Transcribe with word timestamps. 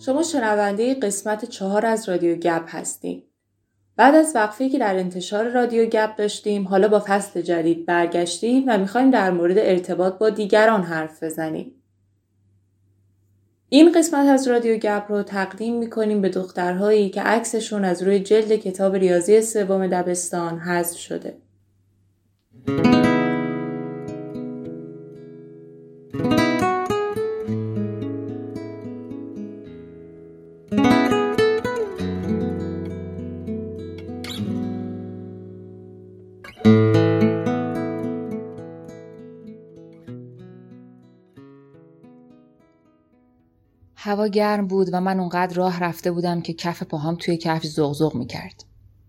شما 0.00 0.22
شنونده 0.22 0.94
قسمت 0.94 1.44
چهار 1.44 1.86
از 1.86 2.08
رادیو 2.08 2.36
گپ 2.36 2.62
هستیم 2.66 3.22
بعد 3.96 4.14
از 4.14 4.32
وقفی 4.34 4.68
که 4.68 4.78
در 4.78 4.96
انتشار 4.96 5.48
رادیو 5.48 5.86
گپ 5.86 6.16
داشتیم 6.16 6.68
حالا 6.68 6.88
با 6.88 7.02
فصل 7.06 7.42
جدید 7.42 7.86
برگشتیم 7.86 8.64
و 8.66 8.78
می‌خوایم 8.78 9.10
در 9.10 9.30
مورد 9.30 9.58
ارتباط 9.58 10.18
با 10.18 10.30
دیگران 10.30 10.82
حرف 10.82 11.22
بزنیم. 11.22 11.72
این 13.68 13.92
قسمت 13.92 14.28
از 14.28 14.48
رادیو 14.48 14.76
گپ 14.76 15.04
رو 15.08 15.22
تقدیم 15.22 15.78
می‌کنیم 15.78 16.20
به 16.20 16.28
دخترهایی 16.28 17.10
که 17.10 17.22
عکسشون 17.22 17.84
از 17.84 18.02
روی 18.02 18.20
جلد 18.20 18.56
کتاب 18.56 18.96
ریاضی 18.96 19.42
سوم 19.42 19.86
دبستان 19.86 20.58
حذف 20.58 20.98
شده. 20.98 21.36
گرم 44.30 44.66
بود 44.66 44.88
و 44.92 45.00
من 45.00 45.20
اونقدر 45.20 45.54
راه 45.54 45.80
رفته 45.80 46.10
بودم 46.10 46.40
که 46.40 46.52
کف 46.52 46.82
پاهام 46.82 47.16
توی 47.16 47.36
کفش 47.36 47.66
زغزغ 47.66 48.14
می‌کرد. 48.14 48.64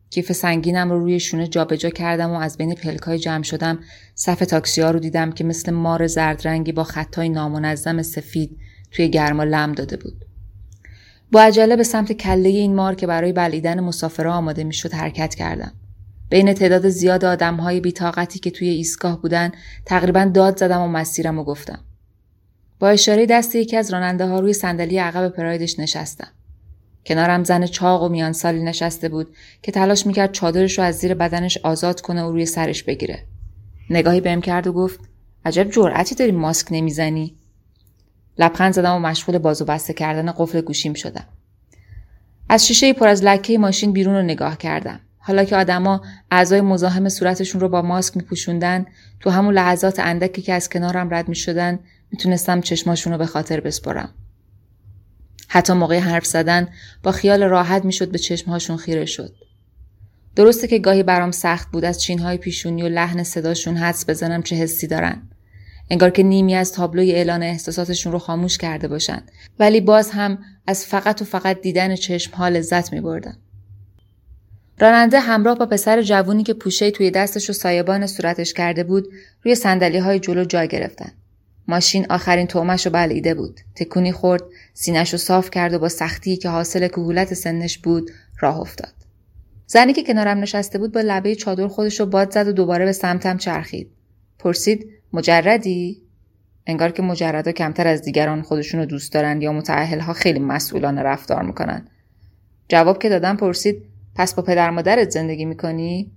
کیف 0.09 0.31
سنگینم 0.31 0.91
رو 0.91 0.99
روی 0.99 1.19
شونه 1.19 1.47
جابجا 1.47 1.89
کردم 1.89 2.31
و 2.31 2.35
از 2.35 2.57
بین 2.57 2.75
پلکای 2.75 3.19
جمع 3.19 3.43
شدم 3.43 3.79
صف 4.15 4.39
تاکسی 4.39 4.81
ها 4.81 4.91
رو 4.91 4.99
دیدم 4.99 5.31
که 5.31 5.43
مثل 5.43 5.71
مار 5.71 6.07
زرد 6.07 6.47
رنگی 6.47 6.71
با 6.71 6.83
خطای 6.83 7.29
نامنظم 7.29 8.01
سفید 8.01 8.57
توی 8.91 9.09
گرما 9.09 9.43
لم 9.43 9.71
داده 9.71 9.97
بود. 9.97 10.25
با 11.31 11.41
عجله 11.41 11.75
به 11.75 11.83
سمت 11.83 12.11
کله 12.11 12.49
این 12.49 12.75
مار 12.75 12.95
که 12.95 13.07
برای 13.07 13.33
بلعیدن 13.33 13.79
مسافرها 13.79 14.33
آماده 14.33 14.63
می‌شد 14.63 14.93
حرکت 14.93 15.35
کردم. 15.35 15.73
بین 16.29 16.53
تعداد 16.53 16.89
زیاد 16.89 17.25
آدمهای 17.25 17.79
بیتاقتی 17.79 18.39
که 18.39 18.51
توی 18.51 18.67
ایستگاه 18.67 19.21
بودن 19.21 19.51
تقریبا 19.85 20.31
داد 20.33 20.57
زدم 20.57 20.81
و 20.81 20.87
مسیرم 20.87 21.39
و 21.39 21.43
گفتم. 21.43 21.79
با 22.81 22.89
اشاره 22.89 23.25
دست 23.25 23.55
یکی 23.55 23.77
از 23.77 23.93
راننده 23.93 24.25
ها 24.25 24.39
روی 24.39 24.53
صندلی 24.53 24.97
عقب 24.97 25.29
پرایدش 25.29 25.79
نشستم. 25.79 26.27
کنارم 27.05 27.43
زن 27.43 27.65
چاق 27.65 28.03
و 28.03 28.09
میان 28.09 28.33
سالی 28.33 28.63
نشسته 28.63 29.09
بود 29.09 29.35
که 29.61 29.71
تلاش 29.71 30.07
می‌کرد 30.07 30.31
چادرش 30.31 30.77
رو 30.77 30.83
از 30.83 30.95
زیر 30.95 31.13
بدنش 31.13 31.57
آزاد 31.57 32.01
کنه 32.01 32.23
و 32.23 32.31
روی 32.31 32.45
سرش 32.45 32.83
بگیره. 32.83 33.23
نگاهی 33.89 34.21
بهم 34.21 34.41
کرد 34.41 34.67
و 34.67 34.73
گفت 34.73 34.99
عجب 35.45 35.71
جرأتی 35.71 36.15
داری 36.15 36.31
ماسک 36.31 36.67
نمی‌زنی؟ 36.71 37.35
لبخند 38.37 38.73
زدم 38.73 38.95
و 38.95 38.99
مشغول 38.99 39.37
باز 39.37 39.61
و 39.61 39.65
بسته 39.65 39.93
کردن 39.93 40.31
قفل 40.37 40.61
گوشیم 40.61 40.93
شدم. 40.93 41.25
از 42.49 42.67
شیشه 42.67 42.93
پر 42.93 43.07
از 43.07 43.23
لکه 43.23 43.57
ماشین 43.57 43.93
بیرون 43.93 44.15
رو 44.15 44.21
نگاه 44.21 44.57
کردم. 44.57 44.99
حالا 45.17 45.43
که 45.43 45.55
آدما 45.55 46.01
اعضای 46.31 46.61
مزاحم 46.61 47.09
صورتشون 47.09 47.61
رو 47.61 47.69
با 47.69 47.81
ماسک 47.81 48.17
میپوشوندن 48.17 48.85
تو 49.19 49.29
همون 49.29 49.53
لحظات 49.53 49.99
اندکی 49.99 50.41
که 50.41 50.53
از 50.53 50.69
کنارم 50.69 51.13
رد 51.13 51.29
می‌شدن 51.29 51.79
می‌تونستم 52.11 52.61
چشماشون 52.61 53.13
رو 53.13 53.19
به 53.19 53.25
خاطر 53.25 53.59
بسپرم. 53.59 54.13
حتی 55.47 55.73
موقع 55.73 55.99
حرف 55.99 56.25
زدن 56.25 56.67
با 57.03 57.11
خیال 57.11 57.43
راحت 57.43 57.85
می‌شد 57.85 58.11
به 58.11 58.17
چشمهاشون 58.17 58.77
خیره 58.77 59.05
شد. 59.05 59.35
درسته 60.35 60.67
که 60.67 60.79
گاهی 60.79 61.03
برام 61.03 61.31
سخت 61.31 61.71
بود 61.71 61.85
از 61.85 62.01
چینهای 62.01 62.37
پیشونی 62.37 62.83
و 62.83 62.89
لحن 62.89 63.23
صداشون 63.23 63.77
حدس 63.77 64.09
بزنم 64.09 64.43
چه 64.43 64.55
حسی 64.55 64.87
دارن. 64.87 65.29
انگار 65.89 66.09
که 66.09 66.23
نیمی 66.23 66.55
از 66.55 66.71
تابلوی 66.71 67.11
اعلان 67.11 67.43
احساساتشون 67.43 68.11
رو 68.11 68.19
خاموش 68.19 68.57
کرده 68.57 68.87
باشن 68.87 69.23
ولی 69.59 69.81
باز 69.81 70.11
هم 70.11 70.37
از 70.67 70.85
فقط 70.85 71.21
و 71.21 71.25
فقط 71.25 71.61
دیدن 71.61 71.95
چشم 71.95 72.35
ها 72.35 72.49
لذت 72.49 72.93
می 72.93 73.01
بردن. 73.01 73.37
راننده 74.79 75.19
همراه 75.19 75.57
با 75.57 75.65
پسر 75.65 76.01
جوونی 76.01 76.43
که 76.43 76.53
پوشه 76.53 76.91
توی 76.91 77.11
دستش 77.11 77.49
و 77.49 77.53
سایبان 77.53 78.07
صورتش 78.07 78.53
کرده 78.53 78.83
بود 78.83 79.07
روی 79.43 79.55
سندلی 79.55 79.97
های 79.97 80.19
جلو 80.19 80.45
جا 80.45 80.65
گرفتن. 80.65 81.11
ماشین 81.71 82.05
آخرین 82.09 82.47
تومش 82.47 82.85
رو 82.85 82.91
بلعیده 82.91 83.33
بود. 83.33 83.59
تکونی 83.75 84.11
خورد، 84.11 84.43
سینش 84.73 85.11
رو 85.11 85.17
صاف 85.17 85.49
کرد 85.51 85.73
و 85.73 85.79
با 85.79 85.89
سختی 85.89 86.37
که 86.37 86.49
حاصل 86.49 86.87
کهولت 86.87 87.33
سنش 87.33 87.77
بود 87.77 88.11
راه 88.39 88.59
افتاد. 88.59 88.93
زنی 89.67 89.93
که 89.93 90.03
کنارم 90.03 90.39
نشسته 90.39 90.79
بود 90.79 90.93
با 90.93 91.01
لبه 91.01 91.35
چادر 91.35 91.67
خودش 91.67 91.99
رو 91.99 92.05
باد 92.05 92.31
زد 92.31 92.47
و 92.47 92.51
دوباره 92.51 92.85
به 92.85 92.91
سمتم 92.91 93.37
چرخید. 93.37 93.91
پرسید 94.39 94.89
مجردی؟ 95.13 96.01
انگار 96.67 96.91
که 96.91 97.01
مجردا 97.01 97.51
کمتر 97.51 97.87
از 97.87 98.01
دیگران 98.01 98.41
خودشون 98.41 98.79
رو 98.79 98.85
دوست 98.85 99.13
دارند 99.13 99.43
یا 99.43 99.63
ها 99.99 100.13
خیلی 100.13 100.39
مسئولانه 100.39 101.03
رفتار 101.03 101.43
می‌کنن. 101.43 101.87
جواب 102.69 103.01
که 103.01 103.09
دادم 103.09 103.37
پرسید 103.37 103.83
پس 104.15 104.33
با 104.33 104.43
پدر 104.43 104.69
مادرت 104.69 105.09
زندگی 105.09 105.45
می‌کنی؟ 105.45 106.11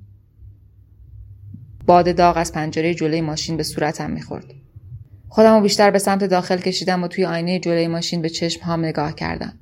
باد 1.86 2.16
داغ 2.16 2.36
از 2.36 2.52
پنجره 2.52 2.94
جلوی 2.94 3.20
ماشین 3.20 3.56
به 3.56 3.62
صورتم 3.62 4.10
می‌خورد. 4.10 4.63
خودم 5.34 5.62
بیشتر 5.62 5.90
به 5.90 5.98
سمت 5.98 6.24
داخل 6.24 6.56
کشیدم 6.56 7.02
و 7.02 7.08
توی 7.08 7.24
آینه 7.24 7.58
جلوی 7.58 7.88
ماشین 7.88 8.22
به 8.22 8.28
چشم 8.28 8.62
ها 8.62 8.76
نگاه 8.76 9.14
کردم. 9.14 9.58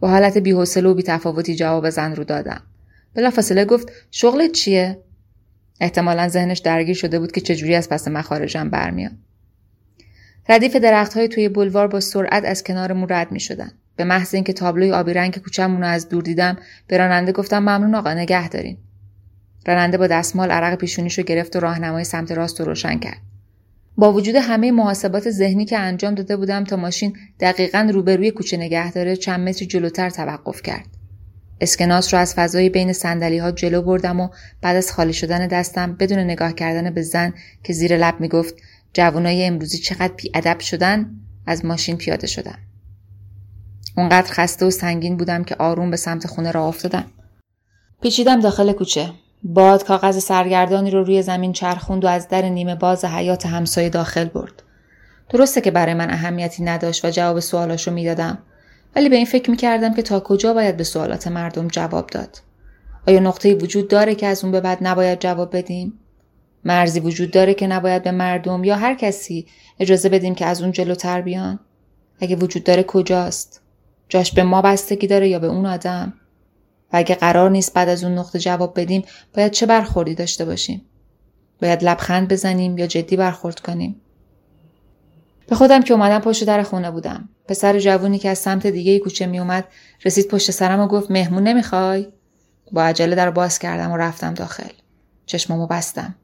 با 0.00 0.08
حالت 0.08 0.38
بیحوصله 0.38 0.88
و 0.88 0.94
بیتفاوتی 0.94 1.56
جواب 1.56 1.90
زن 1.90 2.14
رو 2.14 2.24
دادم. 2.24 2.62
بلافاصله 3.14 3.64
گفت 3.64 3.92
شغلت 4.10 4.52
چیه؟ 4.52 4.98
احتمالا 5.80 6.28
ذهنش 6.28 6.58
درگیر 6.58 6.94
شده 6.94 7.18
بود 7.18 7.32
که 7.32 7.40
چجوری 7.40 7.74
از 7.74 7.88
پس 7.88 8.08
مخارجم 8.08 8.70
برمیاد. 8.70 9.12
ردیف 10.48 10.76
درخت 10.76 11.14
های 11.14 11.28
توی 11.28 11.48
بلوار 11.48 11.88
با 11.88 12.00
سرعت 12.00 12.44
از 12.44 12.64
کنارمون 12.64 13.08
رد 13.10 13.32
می 13.32 13.40
شدن. 13.40 13.72
به 13.96 14.04
محض 14.04 14.34
اینکه 14.34 14.52
تابلوی 14.52 14.92
آبی 14.92 15.14
رنگ 15.14 15.38
کوچمون 15.38 15.80
رو 15.80 15.86
از 15.86 16.08
دور 16.08 16.22
دیدم 16.22 16.56
به 16.86 16.98
راننده 16.98 17.32
گفتم 17.32 17.58
ممنون 17.58 17.94
آقا 17.94 18.14
نگه 18.14 18.48
دارین. 18.48 18.78
راننده 19.66 19.98
با 19.98 20.06
دستمال 20.06 20.50
عرق 20.50 20.74
پیشونیشو 20.74 21.22
گرفت 21.22 21.56
و 21.56 21.60
راهنمای 21.60 22.04
سمت 22.04 22.32
راست 22.32 22.60
رو 22.60 22.66
روشن 22.66 22.98
کرد. 22.98 23.18
با 23.98 24.12
وجود 24.12 24.34
همه 24.34 24.70
محاسبات 24.70 25.30
ذهنی 25.30 25.64
که 25.64 25.78
انجام 25.78 26.14
داده 26.14 26.36
بودم 26.36 26.64
تا 26.64 26.76
ماشین 26.76 27.16
دقیقا 27.40 27.90
روبروی 27.92 28.30
کوچه 28.30 28.56
نگه 28.56 28.92
داره 28.92 29.16
چند 29.16 29.48
متری 29.48 29.66
جلوتر 29.66 30.10
توقف 30.10 30.62
کرد. 30.62 30.86
اسکناس 31.60 32.14
رو 32.14 32.20
از 32.20 32.34
فضای 32.34 32.68
بین 32.68 32.92
سندلی 32.92 33.38
ها 33.38 33.50
جلو 33.50 33.82
بردم 33.82 34.20
و 34.20 34.28
بعد 34.62 34.76
از 34.76 34.92
خالی 34.92 35.12
شدن 35.12 35.46
دستم 35.46 35.92
بدون 35.92 36.18
نگاه 36.18 36.52
کردن 36.52 36.90
به 36.90 37.02
زن 37.02 37.34
که 37.62 37.72
زیر 37.72 37.96
لب 37.96 38.20
می‌گفت 38.20 38.54
جوانای 38.94 39.44
امروزی 39.44 39.78
چقدر 39.78 40.14
ادب 40.34 40.60
شدن 40.60 41.10
از 41.46 41.64
ماشین 41.64 41.96
پیاده 41.96 42.26
شدم. 42.26 42.58
اونقدر 43.96 44.32
خسته 44.32 44.66
و 44.66 44.70
سنگین 44.70 45.16
بودم 45.16 45.44
که 45.44 45.54
آروم 45.54 45.90
به 45.90 45.96
سمت 45.96 46.26
خونه 46.26 46.50
را 46.50 46.68
افتادم. 46.68 47.04
پیچیدم 48.02 48.40
داخل 48.40 48.72
کوچه. 48.72 49.10
باد 49.42 49.84
کاغذ 49.84 50.18
سرگردانی 50.18 50.90
رو 50.90 51.04
روی 51.04 51.22
زمین 51.22 51.52
چرخوند 51.52 52.04
و 52.04 52.08
از 52.08 52.28
در 52.28 52.42
نیمه 52.42 52.74
باز 52.74 53.04
حیات 53.04 53.46
همسایه 53.46 53.88
داخل 53.88 54.24
برد. 54.24 54.62
درسته 55.28 55.60
که 55.60 55.70
برای 55.70 55.94
من 55.94 56.10
اهمیتی 56.10 56.64
نداشت 56.64 57.04
و 57.04 57.10
جواب 57.10 57.40
سوالاشو 57.40 57.90
می‌دادم 57.90 58.38
ولی 58.96 59.08
به 59.08 59.16
این 59.16 59.26
فکر 59.26 59.50
می‌کردم 59.50 59.94
که 59.94 60.02
تا 60.02 60.20
کجا 60.20 60.54
باید 60.54 60.76
به 60.76 60.84
سوالات 60.84 61.28
مردم 61.28 61.68
جواب 61.68 62.06
داد. 62.06 62.38
آیا 63.08 63.20
نقطه 63.20 63.54
وجود 63.54 63.88
داره 63.88 64.14
که 64.14 64.26
از 64.26 64.44
اون 64.44 64.52
به 64.52 64.60
بعد 64.60 64.78
نباید 64.80 65.20
جواب 65.20 65.56
بدیم؟ 65.56 65.92
مرزی 66.64 67.00
وجود 67.00 67.30
داره 67.30 67.54
که 67.54 67.66
نباید 67.66 68.02
به 68.02 68.10
مردم 68.10 68.64
یا 68.64 68.76
هر 68.76 68.94
کسی 68.94 69.46
اجازه 69.80 70.08
بدیم 70.08 70.34
که 70.34 70.46
از 70.46 70.62
اون 70.62 70.72
جلوتر 70.72 71.20
بیان؟ 71.20 71.58
اگه 72.20 72.36
وجود 72.36 72.64
داره 72.64 72.82
کجاست؟ 72.82 73.62
جاش 74.08 74.32
به 74.32 74.42
ما 74.42 74.62
بستگی 74.62 75.06
داره 75.06 75.28
یا 75.28 75.38
به 75.38 75.46
اون 75.46 75.66
آدم؟ 75.66 76.12
و 76.92 76.96
اگه 76.96 77.14
قرار 77.14 77.50
نیست 77.50 77.74
بعد 77.74 77.88
از 77.88 78.04
اون 78.04 78.18
نقطه 78.18 78.38
جواب 78.38 78.80
بدیم 78.80 79.04
باید 79.34 79.52
چه 79.52 79.66
برخوردی 79.66 80.14
داشته 80.14 80.44
باشیم؟ 80.44 80.84
باید 81.62 81.84
لبخند 81.84 82.28
بزنیم 82.28 82.78
یا 82.78 82.86
جدی 82.86 83.16
برخورد 83.16 83.60
کنیم؟ 83.60 84.00
به 85.46 85.56
خودم 85.56 85.82
که 85.82 85.94
اومدم 85.94 86.18
پشت 86.18 86.44
در 86.44 86.62
خونه 86.62 86.90
بودم. 86.90 87.28
پسر 87.48 87.78
جوونی 87.78 88.18
که 88.18 88.30
از 88.30 88.38
سمت 88.38 88.66
دیگه 88.66 88.98
کوچه 88.98 89.26
می 89.26 89.38
اومد 89.38 89.64
رسید 90.04 90.28
پشت 90.28 90.50
سرم 90.50 90.80
و 90.80 90.86
گفت 90.86 91.10
مهمون 91.10 91.42
نمی‌خوای؟ 91.42 92.08
با 92.72 92.82
عجله 92.82 93.14
در 93.14 93.30
باز 93.30 93.58
کردم 93.58 93.92
و 93.92 93.96
رفتم 93.96 94.34
داخل. 94.34 94.72
چشمامو 95.26 95.66
بستم. 95.66 96.14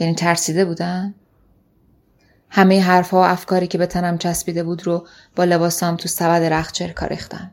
یعنی 0.00 0.14
ترسیده 0.14 0.64
بودم 0.64 1.14
همه 2.48 2.80
حرفها 2.80 3.20
و 3.20 3.24
افکاری 3.24 3.66
که 3.66 3.78
به 3.78 3.86
تنم 3.86 4.18
چسبیده 4.18 4.62
بود 4.62 4.86
رو 4.86 5.06
با 5.36 5.44
لباسام 5.44 5.96
تو 5.96 6.08
سبد 6.08 6.42
رخچرکا 6.42 7.06
ریختم. 7.06 7.50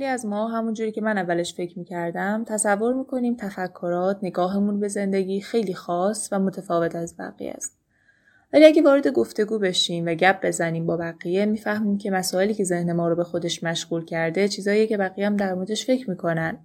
خیلی 0.00 0.10
از 0.10 0.26
ما 0.26 0.48
همونجوری 0.48 0.92
که 0.92 1.00
من 1.00 1.18
اولش 1.18 1.54
فکر 1.54 1.78
می‌کردم 1.78 2.44
تصور 2.46 2.94
می‌کنیم 2.94 3.36
تفکرات 3.36 4.18
نگاهمون 4.22 4.80
به 4.80 4.88
زندگی 4.88 5.40
خیلی 5.40 5.74
خاص 5.74 6.28
و 6.32 6.38
متفاوت 6.38 6.94
از 6.94 7.16
بقیه 7.18 7.50
است. 7.50 7.78
ولی 8.52 8.64
اگه 8.64 8.82
وارد 8.82 9.08
گفتگو 9.08 9.58
بشیم 9.58 10.06
و 10.06 10.14
گپ 10.14 10.46
بزنیم 10.46 10.86
با 10.86 10.96
بقیه 10.96 11.46
می‌فهمیم 11.46 11.98
که 11.98 12.10
مسائلی 12.10 12.54
که 12.54 12.64
ذهن 12.64 12.92
ما 12.92 13.08
رو 13.08 13.16
به 13.16 13.24
خودش 13.24 13.64
مشغول 13.64 14.04
کرده 14.04 14.48
چیزایی 14.48 14.86
که 14.86 14.96
بقیه 14.96 15.26
هم 15.26 15.36
در 15.36 15.54
موردش 15.54 15.86
فکر 15.86 16.10
می‌کنن 16.10 16.58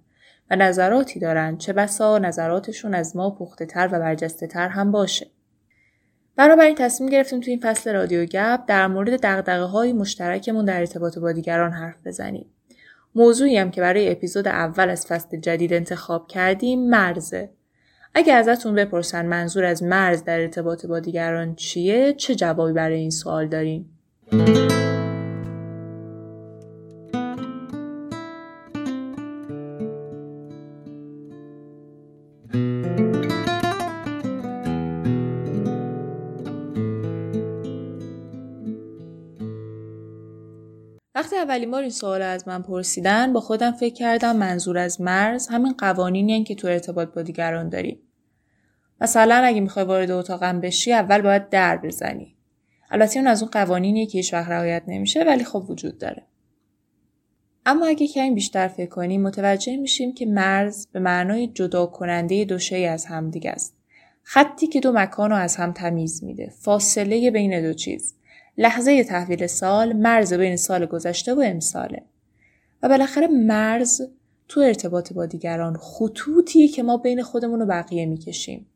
و 0.50 0.56
نظراتی 0.56 1.20
دارن 1.20 1.56
چه 1.56 1.72
بسا 1.72 2.18
نظراتشون 2.18 2.94
از 2.94 3.16
ما 3.16 3.30
پخته 3.30 3.66
تر 3.66 3.88
و 3.92 3.98
برجسته 3.98 4.46
تر 4.46 4.68
هم 4.68 4.92
باشه. 4.92 5.26
بنابراین 6.36 6.74
تصمیم 6.74 7.10
گرفتیم 7.10 7.40
تو 7.40 7.50
این 7.50 7.60
فصل 7.60 7.94
رادیو 7.94 8.24
گپ 8.24 8.60
در 8.66 8.86
مورد 8.86 9.20
دقدقه 9.20 9.64
های 9.64 9.92
مشترکمون 9.92 10.64
در 10.64 10.80
ارتباط 10.80 11.18
با 11.18 11.32
دیگران 11.32 11.72
حرف 11.72 12.06
بزنیم. 12.06 12.46
موضوعی 13.16 13.56
هم 13.56 13.70
که 13.70 13.80
برای 13.80 14.12
اپیزود 14.12 14.48
اول 14.48 14.90
از 14.90 15.06
فصل 15.06 15.40
جدید 15.40 15.72
انتخاب 15.72 16.28
کردیم 16.28 16.90
مرزه. 16.90 17.50
اگه 18.14 18.34
ازتون 18.34 18.74
بپرسن 18.74 19.26
منظور 19.26 19.64
از 19.64 19.82
مرز 19.82 20.24
در 20.24 20.40
ارتباط 20.40 20.86
با 20.86 21.00
دیگران 21.00 21.54
چیه 21.54 22.12
چه 22.12 22.34
جوابی 22.34 22.72
برای 22.72 22.98
این 22.98 23.10
سوال 23.10 23.48
داریم؟ 23.48 23.98
وقتی 41.36 41.48
اولین 41.48 41.70
بار 41.70 41.82
این 41.82 41.90
سوال 41.90 42.22
از 42.22 42.48
من 42.48 42.62
پرسیدن 42.62 43.32
با 43.32 43.40
خودم 43.40 43.72
فکر 43.72 43.94
کردم 43.94 44.36
منظور 44.36 44.78
از 44.78 45.00
مرز 45.00 45.48
همین 45.48 45.72
قوانینی 45.72 46.44
که 46.44 46.54
تو 46.54 46.68
ارتباط 46.68 47.08
با 47.08 47.22
دیگران 47.22 47.68
داریم. 47.68 47.98
مثلا 49.00 49.34
اگه 49.34 49.60
می‌خوای 49.60 49.84
وارد 49.84 50.10
اتاقم 50.10 50.60
بشی 50.60 50.92
اول 50.92 51.20
باید 51.22 51.48
در 51.48 51.76
بزنی. 51.76 52.36
البته 52.90 53.18
اون 53.18 53.28
از 53.28 53.42
اون 53.42 53.50
قوانینیه 53.50 54.06
که 54.06 54.18
هیچ 54.18 54.34
وقت 54.34 54.48
رعایت 54.48 54.82
نمیشه 54.88 55.24
ولی 55.24 55.44
خب 55.44 55.70
وجود 55.70 55.98
داره. 55.98 56.22
اما 57.66 57.86
اگه 57.86 58.06
کمی 58.06 58.30
بیشتر 58.30 58.68
فکر 58.68 58.90
کنیم 58.90 59.22
متوجه 59.22 59.76
میشیم 59.76 60.14
که 60.14 60.26
مرز 60.26 60.86
به 60.92 61.00
معنای 61.00 61.46
جدا 61.46 61.86
کننده 61.86 62.44
دو 62.44 62.58
شی 62.58 62.86
از 62.86 63.04
همدیگه 63.04 63.50
است. 63.50 63.76
خطی 64.22 64.66
که 64.66 64.80
دو 64.80 64.92
مکان 64.92 65.30
رو 65.30 65.36
از 65.36 65.56
هم 65.56 65.72
تمیز 65.72 66.24
میده. 66.24 66.52
فاصله 66.60 67.30
بین 67.30 67.62
دو 67.62 67.72
چیز. 67.74 68.14
لحظه 68.58 69.04
تحویل 69.04 69.46
سال 69.46 69.92
مرز 69.92 70.32
بین 70.32 70.56
سال 70.56 70.86
گذشته 70.86 71.34
و 71.34 71.40
امساله 71.46 72.02
و 72.82 72.88
بالاخره 72.88 73.26
مرز 73.26 74.02
تو 74.48 74.60
ارتباط 74.60 75.12
با 75.12 75.26
دیگران 75.26 75.76
خطوطی 75.76 76.68
که 76.68 76.82
ما 76.82 76.96
بین 76.96 77.22
خودمون 77.22 77.62
و 77.62 77.66
بقیه 77.66 78.06
می‌کشیم 78.06 78.66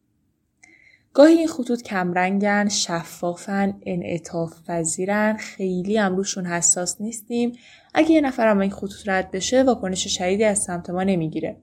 گاهی 1.15 1.35
این 1.35 1.49
خطوط 1.49 1.83
کمرنگن، 1.83 2.69
شفافن، 2.69 3.81
انعطاف 3.87 4.53
پذیرن، 4.67 5.37
خیلی 5.37 5.97
هم 5.97 6.17
روشون 6.17 6.47
حساس 6.47 7.01
نیستیم. 7.01 7.53
اگه 7.95 8.11
یه 8.11 8.21
نفر 8.21 8.49
هم 8.49 8.59
این 8.59 8.71
خطوط 8.71 9.09
رد 9.09 9.31
بشه 9.31 9.63
واکنش 9.63 10.09
شدیدی 10.09 10.45
از 10.45 10.59
سمت 10.59 10.91
ما 10.91 11.03
نمی‌گیره. 11.03 11.57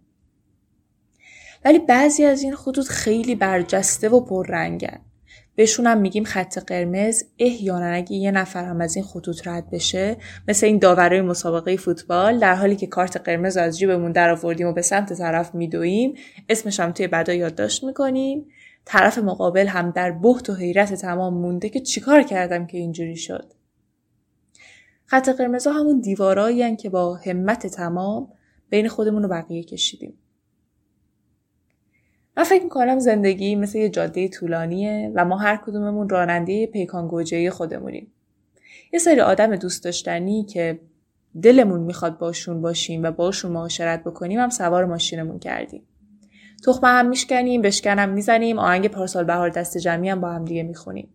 ولی 1.65 1.79
بعضی 1.79 2.23
از 2.23 2.41
این 2.41 2.55
خطوط 2.55 2.87
خیلی 2.87 3.35
برجسته 3.35 4.09
و 4.09 4.19
پررنگن. 4.19 4.99
بهشون 5.57 5.87
هم 5.87 5.97
میگیم 5.97 6.23
خط 6.23 6.57
قرمز. 6.57 7.23
احیانا 7.39 7.85
اگه 7.85 8.13
یه 8.13 8.31
نفر 8.31 8.65
هم 8.65 8.81
از 8.81 8.95
این 8.95 9.05
خطوط 9.05 9.47
رد 9.47 9.69
بشه 9.69 10.17
مثل 10.47 10.65
این 10.65 10.77
داورای 10.77 11.21
مسابقه 11.21 11.77
فوتبال 11.77 12.39
در 12.39 12.55
حالی 12.55 12.75
که 12.75 12.87
کارت 12.87 13.17
قرمز 13.17 13.57
از 13.57 13.79
جیبمون 13.79 14.11
در 14.11 14.29
آوردیم 14.29 14.67
و 14.67 14.73
به 14.73 14.81
سمت 14.81 15.13
طرف 15.13 15.55
میدویم 15.55 16.13
اسمش 16.49 16.79
هم 16.79 16.91
توی 16.91 17.07
بعدا 17.07 17.33
یادداشت 17.33 17.83
می‌کنیم. 17.83 18.45
طرف 18.85 19.17
مقابل 19.17 19.67
هم 19.67 19.91
در 19.91 20.11
بحت 20.11 20.49
و 20.49 20.53
حیرت 20.53 20.93
تمام 20.93 21.33
مونده 21.33 21.69
که 21.69 21.79
چیکار 21.79 22.23
کردم 22.23 22.67
که 22.67 22.77
اینجوری 22.77 23.15
شد. 23.15 23.53
خط 25.05 25.29
قرمز 25.29 25.67
همون 25.67 25.99
دیوارایی 25.99 26.75
که 26.75 26.89
با 26.89 27.15
همت 27.15 27.67
تمام 27.67 28.27
بین 28.69 28.87
خودمون 28.87 29.25
و 29.25 29.27
بقیه 29.27 29.63
کشیدیم. 29.63 30.13
من 32.37 32.43
فکر 32.43 32.63
می‌کنم 32.63 32.99
زندگی 32.99 33.55
مثل 33.55 33.77
یه 33.77 33.89
جاده 33.89 34.27
طولانیه 34.27 35.11
و 35.15 35.25
ما 35.25 35.37
هر 35.37 35.57
کدوممون 35.65 36.09
راننده 36.09 36.67
پیکان 36.67 37.07
گوجه 37.07 37.49
خودمونیم. 37.49 38.07
یه 38.93 38.99
سری 38.99 39.21
آدم 39.21 39.55
دوست 39.55 39.83
داشتنی 39.83 40.43
که 40.43 40.79
دلمون 41.41 41.79
می‌خواد 41.79 42.17
باشون 42.17 42.61
باشیم 42.61 43.03
و 43.03 43.11
باشون 43.11 43.51
معاشرت 43.51 44.03
بکنیم 44.03 44.39
هم 44.39 44.49
سوار 44.49 44.85
ماشینمون 44.85 45.39
کردیم. 45.39 45.81
تخمه 46.65 46.89
هم 46.89 47.09
میشکنیم، 47.09 47.61
بشکنم 47.61 48.09
می‌زنیم، 48.09 48.59
آهنگ 48.59 48.87
پارسال 48.87 49.23
بهار 49.23 49.49
دست 49.49 49.77
جمعی 49.77 50.09
هم 50.09 50.21
با 50.21 50.29
هم 50.29 50.45
دیگه 50.45 50.63
می‌خونیم. 50.63 51.09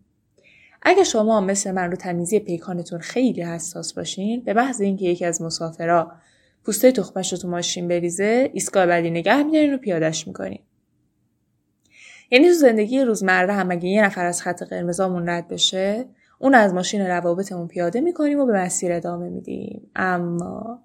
اگه 0.81 1.03
شما 1.03 1.41
مثل 1.41 1.71
من 1.71 1.91
رو 1.91 1.97
تمیزی 1.97 2.39
پیکانتون 2.39 2.99
خیلی 2.99 3.41
حساس 3.41 3.93
باشین 3.93 4.41
به 4.41 4.53
محض 4.53 4.81
اینکه 4.81 5.05
یکی 5.05 5.25
از 5.25 5.41
مسافرا 5.41 6.11
پوسته 6.65 6.91
تخمش 6.91 7.33
رو 7.33 7.39
تو 7.39 7.47
ماشین 7.49 7.87
بریزه 7.87 8.49
ایستگاه 8.53 8.85
بعدی 8.85 9.09
نگه 9.09 9.43
میدارین 9.43 9.73
و 9.73 9.77
پیادش 9.77 10.27
می‌کنین 10.27 10.59
یعنی 12.33 12.47
تو 12.47 12.53
زندگی 12.53 13.01
روزمره 13.01 13.53
هم 13.53 13.71
اگه 13.71 13.89
یه 13.89 14.05
نفر 14.05 14.25
از 14.25 14.41
خط 14.41 14.63
قرمزامون 14.63 15.29
رد 15.29 15.47
بشه 15.47 16.05
اون 16.39 16.55
از 16.55 16.73
ماشین 16.73 17.01
روابطمون 17.01 17.67
پیاده 17.67 18.01
می‌کنیم 18.01 18.39
و 18.39 18.45
به 18.45 18.53
مسیر 18.53 18.93
ادامه 18.93 19.29
میدیم. 19.29 19.91
اما 19.95 20.79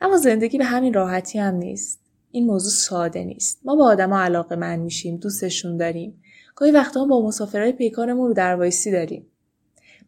اما 0.00 0.16
زندگی 0.16 0.58
به 0.58 0.64
همین 0.64 0.94
راحتی 0.94 1.38
هم 1.38 1.54
نیست. 1.54 2.00
این 2.30 2.46
موضوع 2.46 2.70
ساده 2.70 3.24
نیست. 3.24 3.60
ما 3.64 3.76
با 3.76 3.84
آدما 3.84 4.20
علاقه 4.20 4.56
من 4.56 4.76
میشیم 4.76 5.16
دوستشون 5.16 5.76
داریم. 5.76 6.22
گاهی 6.54 6.72
وقتا 6.72 7.04
با 7.04 7.26
مسافرهای 7.26 7.72
پیکانمون 7.72 8.28
رو 8.28 8.34
در 8.34 8.54
وایسی 8.54 8.90
داریم. 8.90 9.26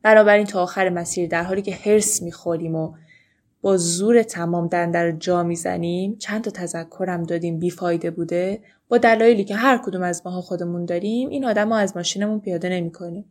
بنابراین 0.03 0.47
تا 0.47 0.63
آخر 0.63 0.89
مسیر 0.89 1.29
در 1.29 1.43
حالی 1.43 1.63
که 1.63 1.75
هرس 1.75 2.23
می‌خوریم 2.23 2.75
و 2.75 2.93
با 3.61 3.77
زور 3.77 4.23
تمام 4.23 4.69
دندر 4.69 5.11
جا 5.11 5.43
می‌زنیم 5.43 6.17
چند 6.17 6.45
تا 6.45 6.51
تذکرم 6.51 7.23
دادیم 7.23 7.59
بیفایده 7.59 8.11
بوده. 8.11 8.61
با 8.89 8.99
دلایلی 8.99 9.45
که 9.45 9.57
هر 9.57 9.79
کدوم 9.85 10.03
از 10.03 10.23
ماها 10.25 10.41
خودمون 10.41 10.85
داریم 10.85 11.29
این 11.29 11.45
آدم 11.45 11.73
از 11.73 11.97
ماشینمون 11.97 12.41
پیاده 12.41 12.69
نمی 12.69 12.93
کنیم. 12.93 13.25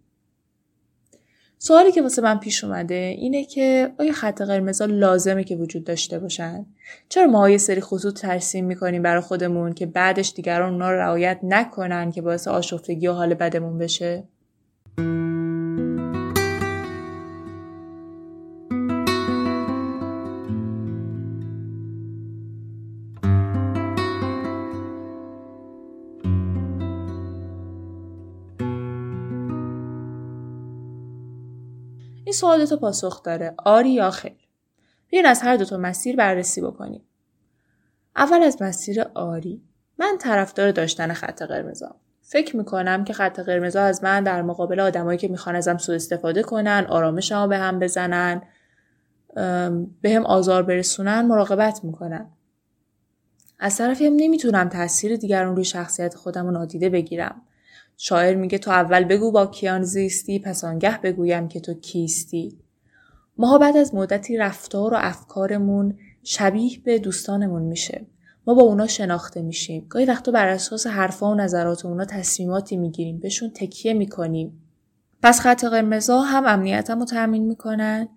سوالی 1.60 1.92
که 1.92 2.02
واسه 2.02 2.22
من 2.22 2.40
پیش 2.40 2.64
اومده 2.64 3.16
اینه 3.18 3.46
که 3.46 3.92
آیا 4.00 4.14
خط 4.14 4.42
قرمزا 4.42 4.86
لازمه 4.86 5.44
که 5.44 5.56
وجود 5.56 5.84
داشته 5.84 6.20
باشن؟ 6.20 6.66
چرا 7.10 7.28
ما 7.28 7.50
یه 7.50 7.58
سری 7.58 7.82
خطوط 7.82 8.22
ترسیم 8.22 8.66
می‌کنیم 8.66 9.02
برای 9.02 9.22
خودمون 9.22 9.74
که 9.74 9.86
بعدش 9.86 10.34
دیگران 10.36 10.74
اونا 10.74 10.92
رو 10.92 10.98
رعایت 10.98 11.40
نکنن 11.44 12.12
که 12.12 12.22
باعث 12.22 12.48
آشفتگی 12.48 13.08
و 13.08 13.14
حال 13.14 13.34
بدمون 13.34 13.78
بشه؟ 13.78 14.24
این 32.28 32.34
سوال 32.34 32.66
تو 32.66 32.78
پاسخ 32.78 33.24
داره. 33.24 33.54
آری 33.58 33.90
یا 33.90 34.12
خیر. 34.12 34.38
بیاین 35.10 35.26
از 35.26 35.42
هر 35.42 35.56
دوتا 35.56 35.78
مسیر 35.78 36.16
بررسی 36.16 36.62
بکنیم. 36.62 37.02
اول 38.16 38.44
از 38.44 38.62
مسیر 38.62 39.02
آری 39.02 39.62
من 39.98 40.18
طرفدار 40.20 40.72
داشتن 40.72 41.14
خط 41.14 41.42
قرمزام. 41.42 41.96
فکر 42.22 42.58
می‌کنم 42.58 43.04
که 43.04 43.14
خط 43.14 43.40
قرمزا 43.40 43.82
از 43.82 44.04
من 44.04 44.24
در 44.24 44.42
مقابل 44.42 44.80
آدمایی 44.80 45.18
که 45.18 45.28
می‌خوان 45.28 45.56
ازم 45.56 45.78
سوء 45.78 45.96
استفاده 45.96 46.44
کنن 46.44 46.86
آرامشمو 46.90 47.48
به 47.48 47.58
هم 47.58 47.80
بزنن 47.80 48.42
به 50.02 50.12
هم 50.16 50.26
آزار 50.26 50.64
برسونن 50.64 51.22
مراقبت 51.22 51.84
می‌کنن. 51.84 52.30
از 53.60 53.78
طرفی 53.78 54.06
هم 54.06 54.14
نمی‌تونم 54.16 54.70
تاثیر 54.70 55.16
دیگران 55.16 55.56
روی 55.56 55.66
شخصیت 55.66 56.16
خودم 56.16 56.46
رو 56.46 56.52
نادیده 56.52 56.90
بگیرم. 56.90 57.42
شاعر 57.98 58.36
میگه 58.36 58.58
تو 58.58 58.72
اول 58.72 59.04
بگو 59.04 59.32
با 59.32 59.46
کیان 59.48 59.84
زیستی 59.84 60.40
پس 60.40 60.64
آنگه 60.64 61.02
بگویم 61.02 61.48
که 61.48 61.60
تو 61.60 61.74
کیستی. 61.74 62.58
ما 63.38 63.58
بعد 63.58 63.78
از 63.78 63.96
مدتی 63.96 64.38
رفتار 64.38 64.94
و 64.94 64.98
افکارمون 65.00 65.98
شبیه 66.24 66.80
به 66.84 67.00
دوستانمون 67.00 67.62
میشه. 67.62 68.06
ما 68.48 68.54
با 68.54 68.62
اونا 68.62 68.88
شناخته 68.88 69.42
میشیم. 69.42 69.86
گاهی 69.90 70.06
وقتا 70.06 70.32
بر 70.32 70.48
اساس 70.48 70.88
حرفا 70.88 71.32
و 71.32 71.36
نظرات 71.36 71.86
اونا 71.86 72.06
تصمیماتی 72.06 72.78
می‌گیریم. 72.78 73.20
بهشون 73.20 73.52
تکیه 73.56 73.94
می‌کنیم. 73.94 74.62
پس 75.24 75.40
خط 75.40 75.66
قرمزا 75.66 76.22
هم 76.22 76.46
امنیتم 76.46 77.00
رو 77.00 77.06
تأمین 77.06 77.48
می‌کنن 77.48 78.08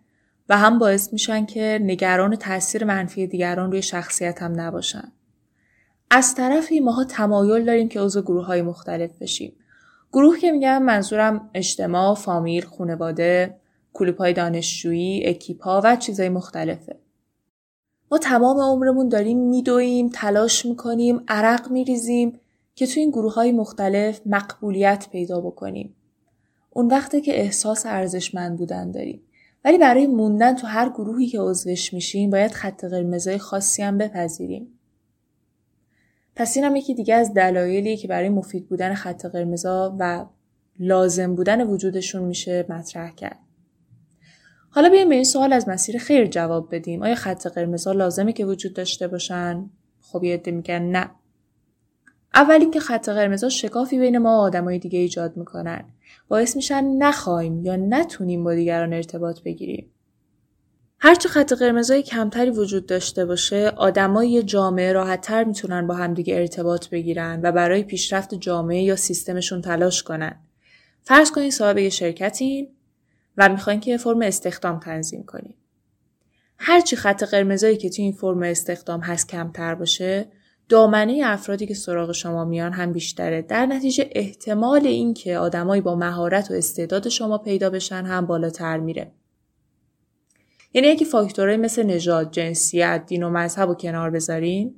و 0.49 0.59
هم 0.59 0.79
باعث 0.79 1.13
میشن 1.13 1.47
که 1.47 1.79
نگران 1.83 2.37
تاثیر 2.37 2.85
منفی 2.85 3.27
دیگران 3.27 3.71
روی 3.71 3.83
شخصیتم 3.83 4.61
نباشن. 4.61 5.13
از 6.11 6.35
طرفی 6.35 6.81
ماها 6.81 7.05
تمایل 7.05 7.65
داریم 7.65 7.89
که 7.89 8.01
عضو 8.01 8.23
گروه 8.23 8.45
های 8.45 8.63
مختلف 8.63 9.11
بشیم. 9.21 9.53
گروه 10.13 10.39
که 10.39 10.53
میگم 10.53 10.83
منظورم 10.83 11.51
اجتماع، 11.55 12.15
فامیل، 12.15 12.65
خانواده، 12.65 13.57
کلوپ 13.93 14.19
های 14.19 14.33
دانشجویی، 14.33 15.27
اکیپا 15.27 15.81
و 15.85 15.97
چیزهای 15.97 16.29
مختلفه. 16.29 16.97
ما 18.11 18.19
تمام 18.19 18.61
عمرمون 18.61 19.09
داریم 19.09 19.39
میدویم، 19.39 20.09
تلاش 20.09 20.67
می‌کنیم، 20.67 21.25
عرق 21.29 21.71
میریزیم 21.71 22.41
که 22.75 22.87
تو 22.87 23.01
این 23.01 23.11
گروه 23.11 23.35
های 23.35 23.53
مختلف 23.53 24.21
مقبولیت 24.27 25.07
پیدا 25.13 25.41
بکنیم. 25.41 25.97
اون 26.71 26.87
وقته 26.87 27.21
که 27.21 27.41
احساس 27.41 27.87
ارزشمند 27.87 28.59
بودن 28.59 28.91
داریم. 28.91 29.23
ولی 29.65 29.79
برای 29.79 30.07
موندن 30.07 30.55
تو 30.55 30.67
هر 30.67 30.89
گروهی 30.89 31.27
که 31.27 31.41
عضوش 31.41 31.95
میشیم 31.95 32.31
باید 32.31 32.53
خط 32.53 32.85
قرمزای 32.85 33.39
خاصی 33.39 33.83
هم 33.83 33.99
بپذیریم. 33.99 34.80
پس 36.41 36.57
این 36.57 36.65
هم 36.65 36.77
یکی 36.77 36.95
دیگه 36.95 37.15
از 37.15 37.35
دلایلی 37.35 37.97
که 37.97 38.09
برای 38.09 38.29
مفید 38.29 38.69
بودن 38.69 38.95
خط 38.95 39.27
قرمزا 39.27 39.97
و 39.99 40.27
لازم 40.79 41.35
بودن 41.35 41.67
وجودشون 41.67 42.23
میشه 42.23 42.67
مطرح 42.69 43.15
کرد. 43.15 43.39
حالا 44.71 44.89
بیایم 44.89 45.09
به 45.09 45.15
این 45.15 45.25
سوال 45.25 45.53
از 45.53 45.69
مسیر 45.69 45.99
خیر 45.99 46.27
جواب 46.27 46.75
بدیم. 46.75 47.03
آیا 47.03 47.15
خط 47.15 47.47
قرمزا 47.47 47.93
لازمه 47.93 48.33
که 48.33 48.47
وجود 48.47 48.75
داشته 48.75 49.09
باشن؟ 49.09 49.71
خب 50.01 50.25
یه 50.25 50.35
عده 50.35 50.51
میگن 50.51 50.83
نه. 50.83 51.11
اول 52.35 52.61
اینکه 52.61 52.81
خط 52.81 53.09
قرمزا 53.09 53.49
شکافی 53.49 53.99
بین 53.99 54.19
ما 54.19 54.29
و 54.29 54.41
آدمای 54.41 54.79
دیگه 54.79 54.99
ایجاد 54.99 55.37
می‌کنن. 55.37 55.85
باعث 56.29 56.57
میشن 56.57 56.85
نخوایم 56.85 57.65
یا 57.65 57.77
نتونیم 57.77 58.45
با 58.45 58.55
دیگران 58.55 58.93
ارتباط 58.93 59.43
بگیریم. 59.43 59.91
هرچه 61.03 61.29
خط 61.29 61.53
قرمزای 61.53 62.03
کمتری 62.03 62.51
وجود 62.51 62.87
داشته 62.87 63.25
باشه 63.25 63.69
آدمای 63.69 64.43
جامعه 64.43 64.93
راحتتر 64.93 65.45
می‌تونن 65.45 65.87
با 65.87 65.95
همدیگه 65.95 66.37
ارتباط 66.37 66.89
بگیرن 66.89 67.41
و 67.43 67.53
برای 67.53 67.83
پیشرفت 67.83 68.35
جامعه 68.35 68.83
یا 68.83 68.97
سیستمشون 68.97 69.61
تلاش 69.61 70.03
کنن. 70.03 70.41
فرض 71.03 71.31
کنید 71.31 71.53
صاحب 71.53 71.79
یه 71.79 71.89
شرکتین 71.89 72.69
و 73.37 73.49
می‌خواین 73.49 73.81
که 73.81 73.97
فرم 73.97 74.23
استخدام 74.23 74.81
تنظیم 74.81 75.23
کنید 75.23 75.57
هرچی 76.59 76.97
خط 76.97 77.25
قرمزایی 77.25 77.77
که 77.77 77.91
توی 77.91 78.05
این 78.05 78.13
فرم 78.13 78.43
استخدام 78.43 79.01
هست 79.01 79.29
کمتر 79.29 79.75
باشه 79.75 80.29
دامنه 80.69 81.23
افرادی 81.25 81.67
که 81.67 81.75
سراغ 81.75 82.13
شما 82.13 82.45
میان 82.45 82.73
هم 82.73 82.93
بیشتره. 82.93 83.43
در 83.43 83.67
نتیجه 83.67 84.11
احتمال 84.13 84.87
اینکه 84.87 85.39
آدمایی 85.39 85.83
با 85.83 85.97
مهارت 85.97 86.51
و 86.51 86.55
استعداد 86.55 87.09
شما 87.09 87.39
پیدا 87.39 87.71
بشن 87.71 88.05
هم 88.05 88.27
بالاتر 88.27 88.79
میره. 88.79 89.13
یعنی 90.73 90.89
اگه 90.89 91.07
فاکتورهای 91.07 91.57
مثل 91.57 91.83
نژاد 91.83 92.31
جنسیت 92.31 93.05
دین 93.07 93.23
و 93.23 93.31
مذهب 93.31 93.69
رو 93.69 93.75
کنار 93.75 94.11
بذارین 94.11 94.75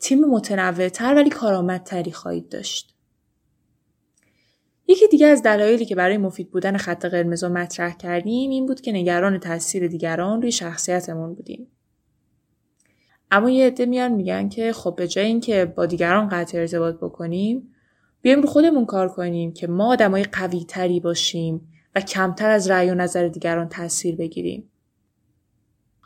تیم 0.00 0.24
متنوعتر 0.24 1.14
ولی 1.14 1.30
کارآمدتری 1.30 2.12
خواهید 2.12 2.48
داشت. 2.48 2.94
یکی 4.88 5.08
دیگه 5.08 5.26
از 5.26 5.42
دلایلی 5.42 5.84
که 5.84 5.94
برای 5.94 6.18
مفید 6.18 6.50
بودن 6.50 6.76
خط 6.76 7.04
قرمز 7.04 7.44
رو 7.44 7.50
مطرح 7.50 7.96
کردیم 7.96 8.50
این 8.50 8.66
بود 8.66 8.80
که 8.80 8.92
نگران 8.92 9.38
تاثیر 9.38 9.88
دیگران 9.88 10.42
روی 10.42 10.52
شخصیتمون 10.52 11.34
بودیم. 11.34 11.66
اما 13.30 13.50
یه 13.50 13.66
عده 13.66 13.86
میان 13.86 14.12
میگن 14.12 14.48
که 14.48 14.72
خب 14.72 14.94
به 14.96 15.08
جای 15.08 15.26
اینکه 15.26 15.64
با 15.64 15.86
دیگران 15.86 16.28
قطع 16.28 16.58
ارتباط 16.58 16.96
بکنیم 16.96 17.74
بیایم 18.22 18.40
رو 18.40 18.48
خودمون 18.48 18.86
کار 18.86 19.08
کنیم 19.08 19.52
که 19.52 19.66
ما 19.66 19.92
آدمای 19.92 20.24
قوی 20.24 20.64
تری 20.64 21.00
باشیم 21.00 21.71
و 21.94 22.00
کمتر 22.00 22.50
از 22.50 22.70
رأی 22.70 22.90
و 22.90 22.94
نظر 22.94 23.28
دیگران 23.28 23.68
تاثیر 23.68 24.16
بگیریم. 24.16 24.68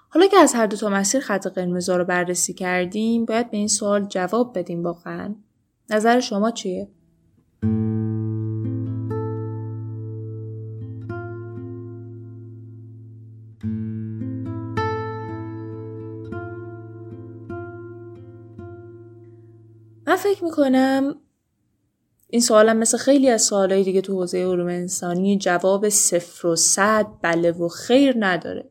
حالا 0.09 0.27
که 0.27 0.37
از 0.37 0.55
هر 0.55 0.67
دو 0.67 0.77
تا 0.77 0.89
مسیر 0.89 1.21
خط 1.21 1.47
قرمزا 1.47 1.97
رو 1.97 2.05
بررسی 2.05 2.55
کردیم 2.55 3.25
باید 3.25 3.51
به 3.51 3.57
این 3.57 3.69
سوال 3.69 4.05
جواب 4.05 4.59
بدیم 4.59 4.83
واقعا 4.83 5.35
نظر 5.91 6.21
شما 6.21 6.51
چیه 6.51 6.89
من 20.07 20.17
فکر 20.17 20.45
می‌کنم 20.45 21.15
این 22.29 22.41
سوالم 22.41 22.77
مثل 22.77 22.99
خیلی 22.99 23.29
از 23.29 23.43
سوالهای 23.43 23.83
دیگه 23.83 24.01
تو 24.01 24.13
حوزه 24.13 24.39
علوم 24.39 24.67
انسانی 24.67 25.39
جواب 25.39 25.89
صفر 25.89 26.47
و 26.47 26.57
صد 26.57 27.07
بله 27.23 27.53
و 27.53 27.69
خیر 27.69 28.15
نداره. 28.19 28.71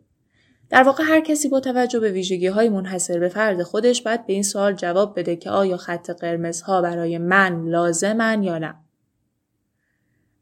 در 0.69 0.83
واقع 0.83 1.03
هر 1.03 1.21
کسی 1.21 1.49
با 1.49 1.59
توجه 1.59 1.99
به 1.99 2.11
ویژگی 2.11 2.47
های 2.47 2.69
منحصر 2.69 3.19
به 3.19 3.29
فرد 3.29 3.63
خودش 3.63 4.01
باید 4.01 4.25
به 4.25 4.33
این 4.33 4.43
سوال 4.43 4.73
جواب 4.73 5.19
بده 5.19 5.35
که 5.35 5.49
آیا 5.49 5.77
خط 5.77 6.09
قرمزها 6.09 6.81
برای 6.81 7.17
من 7.17 7.69
لازمن 7.69 8.43
یا 8.43 8.57
نه. 8.57 8.75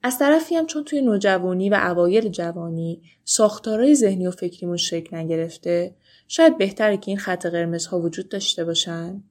از 0.04 0.20
طرفی 0.20 0.56
هم 0.56 0.66
چون 0.66 0.84
توی 0.84 1.02
نوجوانی 1.02 1.70
و 1.70 1.74
اوایل 1.74 2.30
جوانی 2.30 3.02
ساختارهای 3.24 3.96
ذهنی 3.96 4.28
و 4.28 4.32
فکریمون 4.32 4.78
شکل 4.78 5.18
نگرفته 5.18 5.96
شاید 6.28 6.58
بهتره 6.58 6.98
که 6.98 7.12
این 7.12 7.18
خط 7.18 7.46
قرمزها 7.46 8.00
وجود 8.00 8.30
داشته 8.30 8.66
باشن 8.66 9.24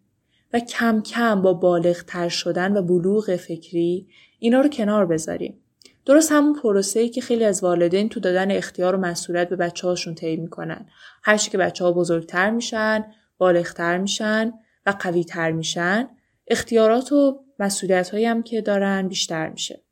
و 0.53 0.61
کم 0.61 1.03
کم 1.03 1.43
با 1.43 1.53
بالغ 1.53 2.03
تر 2.03 2.29
شدن 2.29 2.77
و 2.77 2.83
بلوغ 2.83 3.37
فکری 3.37 4.09
اینا 4.39 4.61
رو 4.61 4.69
کنار 4.69 5.07
بذاریم. 5.07 5.59
درست 6.07 6.33
همون 6.33 6.61
پروسه 6.63 7.01
ای 7.01 7.09
که 7.09 7.21
خیلی 7.21 7.45
از 7.45 7.63
والدین 7.63 8.09
تو 8.09 8.21
دادن 8.21 8.51
اختیار 8.51 8.95
و 8.95 8.99
مسئولیت 8.99 9.49
به 9.49 9.57
بچه 9.57 9.89
هاشون 9.89 10.15
طی 10.15 10.37
می‌کنن. 10.37 10.87
هر 11.23 11.37
که 11.37 11.59
بچه 11.59 11.85
ها 11.85 11.93
بزرگتر 11.93 12.51
میشن، 12.51 13.05
بالغتر 13.39 13.99
میشن 13.99 14.53
و 14.87 14.95
قوی 15.01 15.25
تر 15.25 15.53
میشن، 15.53 16.09
اختیارات 16.47 17.13
و 17.13 17.45
مسئولیت 17.59 18.15
هم 18.15 18.43
که 18.43 18.61
دارن 18.61 19.09
بیشتر 19.09 19.49
میشه. 19.49 19.83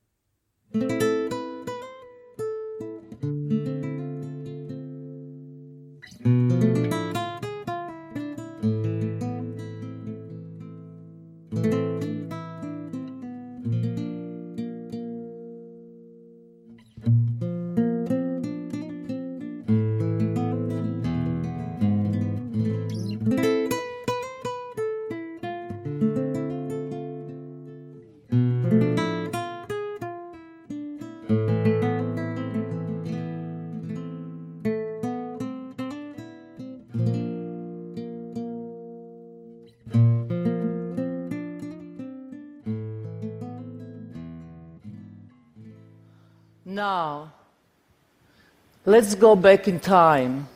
let's 48.99 49.15
go 49.15 49.35
back 49.35 49.67
in 49.67 49.79
time. 49.79 50.47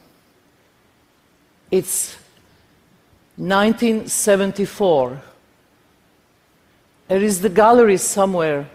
It's 1.71 2.17
1974. 3.37 5.21
There 7.07 7.21
is 7.21 7.41
the 7.41 7.49
gallery 7.49 7.97
somewhere 7.97 8.69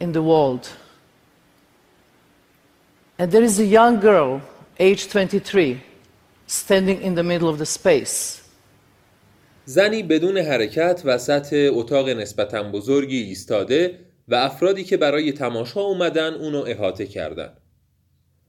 in 0.00 0.12
the 0.12 0.22
world. 0.22 0.68
And 3.18 3.32
there 3.32 3.42
is 3.42 3.58
a 3.58 3.64
young 3.64 4.00
girl, 4.00 4.42
age 4.78 5.08
23, 5.08 5.82
standing 6.46 7.00
in 7.00 7.14
the 7.14 7.22
middle 7.22 7.48
of 7.48 7.58
the 7.58 7.66
space. 7.66 8.42
زنی 9.68 10.02
بدون 10.02 10.38
حرکت 10.38 11.02
وسط 11.04 11.48
اتاق 11.52 12.08
نسبتا 12.08 12.62
بزرگی 12.62 13.22
ایستاده 13.22 13.98
و 14.31 14.35
افرادی 14.35 14.83
که 14.83 14.97
برای 14.97 15.31
تماشا 15.31 15.81
اومدن 15.81 16.33
اونو 16.33 16.63
احاطه 16.67 17.05
کردن. 17.05 17.57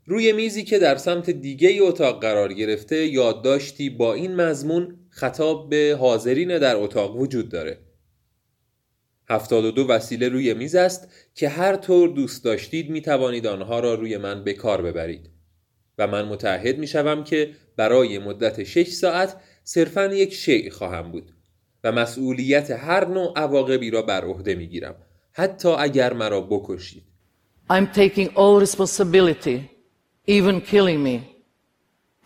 روی 0.06 0.32
میزی 0.32 0.64
که 0.64 0.78
در 0.78 0.96
سمت 0.96 1.30
دیگه 1.30 1.78
اتاق 1.82 2.20
قرار 2.20 2.52
گرفته 2.52 3.06
یادداشتی 3.06 3.90
با 3.90 4.14
این 4.14 4.34
مضمون 4.34 4.98
خطاب 5.10 5.70
به 5.70 5.96
حاضرین 6.00 6.58
در 6.58 6.76
اتاق 6.76 7.16
وجود 7.16 7.48
داره. 7.48 7.78
72 9.28 9.86
وسیله 9.86 10.28
روی 10.28 10.54
میز 10.54 10.74
است 10.74 11.08
که 11.34 11.48
هر 11.48 11.76
طور 11.76 12.08
دوست 12.08 12.44
داشتید 12.44 12.90
می 12.90 13.00
توانید 13.00 13.46
آنها 13.46 13.80
را 13.80 13.94
روی 13.94 14.16
من 14.16 14.44
به 14.44 14.52
کار 14.52 14.82
ببرید 14.82 15.30
و 15.98 16.06
من 16.06 16.24
متعهد 16.24 16.78
می 16.78 16.86
شوم 16.86 17.24
که 17.24 17.50
برای 17.76 18.18
مدت 18.18 18.64
6 18.64 18.88
ساعت 18.88 19.36
صرفا 19.64 20.04
یک 20.04 20.34
شیء 20.34 20.70
خواهم 20.70 21.12
بود 21.12 21.32
و 21.84 21.92
مسئولیت 21.92 22.70
هر 22.70 23.08
نوع 23.08 23.32
عواقبی 23.36 23.90
را 23.90 24.02
بر 24.02 24.24
عهده 24.24 24.54
می 24.54 24.66
گیرم 24.66 24.96
حتی 25.32 25.68
اگر 25.68 26.12
مرا 26.12 26.40
بکشید 26.40 27.02
I'm 27.70 27.86
taking 27.86 28.28
all 28.36 28.60
responsibility, 28.60 29.70
even 30.26 30.60
killing 30.60 31.02
me. 31.02 31.16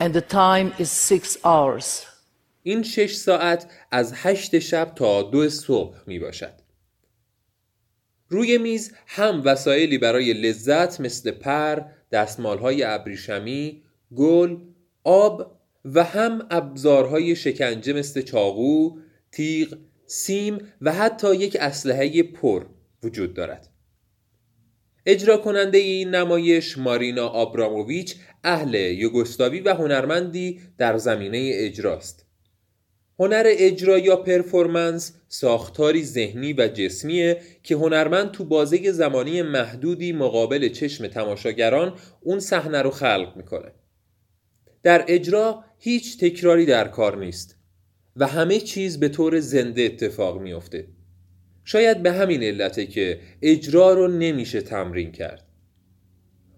And 0.01 0.13
the 0.13 0.21
time 0.21 0.73
is 0.79 0.91
six 0.91 1.39
hours. 1.45 2.07
این 2.63 2.83
شش 2.83 3.15
ساعت 3.15 3.67
از 3.91 4.13
هشت 4.15 4.59
شب 4.59 4.93
تا 4.95 5.23
دو 5.23 5.49
صبح 5.49 5.97
می 6.07 6.19
باشد. 6.19 6.53
روی 8.29 8.59
میز 8.59 8.93
هم 9.07 9.43
وسایلی 9.45 9.99
برای 9.99 10.33
لذت 10.33 11.01
مثل 11.01 11.31
پر، 11.31 11.81
دستمالهای 12.13 12.83
ابریشمی، 12.83 13.83
گل، 14.17 14.57
آب 15.05 15.61
و 15.85 16.05
هم 16.05 16.47
ابزارهای 16.51 17.37
شکنجه 17.37 17.93
مثل 17.93 18.23
چاقو، 18.23 18.99
تیغ، 19.33 19.79
سیم 20.07 20.59
و 20.81 20.93
حتی 20.93 21.37
یک 21.37 21.57
اسلحه 21.61 22.23
پر 22.23 22.67
وجود 23.03 23.35
دارد. 23.35 23.69
اجرا 25.07 25.37
کننده 25.37 25.79
این 25.79 26.15
نمایش 26.15 26.79
مارینا 26.79 27.29
آبراموویچ 27.29 28.17
اهل 28.45 28.75
یوگسلاوی 28.75 29.61
و 29.61 29.75
هنرمندی 29.75 30.61
در 30.79 30.99
زمینه 30.99 31.51
اجراست. 31.55 32.27
هنر 33.19 33.45
اجرا 33.47 33.99
یا 33.99 34.17
پرفورمنس 34.17 35.13
ساختاری 35.29 36.05
ذهنی 36.05 36.53
و 36.53 36.69
جسمیه 36.69 37.41
که 37.63 37.75
هنرمند 37.75 38.31
تو 38.31 38.45
بازه 38.45 38.93
زمانی 38.93 39.43
محدودی 39.43 40.13
مقابل 40.13 40.69
چشم 40.69 41.07
تماشاگران 41.07 41.99
اون 42.21 42.41
صحنه 42.41 42.83
رو 42.83 42.91
خلق 42.91 43.33
می‌کنه. 43.37 43.73
در 44.83 45.05
اجرا 45.09 45.65
هیچ 45.79 46.19
تکراری 46.21 46.67
در 46.67 46.89
کار 46.89 47.19
نیست 47.19 47.57
و 48.17 48.27
همه 48.27 48.61
چیز 48.61 49.01
به 49.01 49.09
طور 49.09 49.41
زنده 49.41 49.83
اتفاق 49.83 50.41
میافته. 50.41 50.89
شاید 51.69 52.03
به 52.03 52.13
همین 52.13 52.43
علته 52.43 52.87
که 52.87 53.21
اجرا 53.43 53.93
رو 53.93 54.09
نمیشه 54.09 54.61
تمرین 54.61 55.13
کرد. 55.13 55.45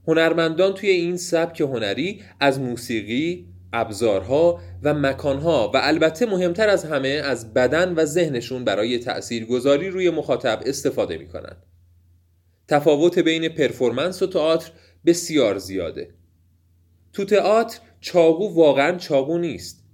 هنرمندان 0.06 0.74
توی 0.74 0.90
این 0.90 1.16
سبک 1.16 1.60
هنری 1.60 2.22
از 2.40 2.60
موسیقی، 2.60 3.46
ابزارها 3.72 4.60
و 4.82 4.94
مکانها 4.94 5.70
و 5.74 5.80
البته 5.82 6.26
مهمتر 6.26 6.68
از 6.68 6.84
همه 6.84 7.08
از 7.08 7.54
بدن 7.54 7.94
و 7.94 8.04
ذهنشون 8.04 8.64
برای 8.64 8.98
تأثیرگذاری 8.98 9.88
روی 9.88 10.10
مخاطب 10.10 10.62
استفاده 10.66 11.18
می‌کنن. 11.18 11.56
تفاوت 12.68 13.18
بین 13.18 13.48
پرفورمنس 13.48 14.22
و 14.22 14.26
تئاتر 14.26 14.70
بسیار 15.06 15.58
زیاده. 15.58 16.10
تو 17.12 17.24
تئاتر 17.24 17.78
چاقو 18.00 18.54
واقعا 18.54 18.96
چاقو 18.96 19.38
نیست 19.38 19.84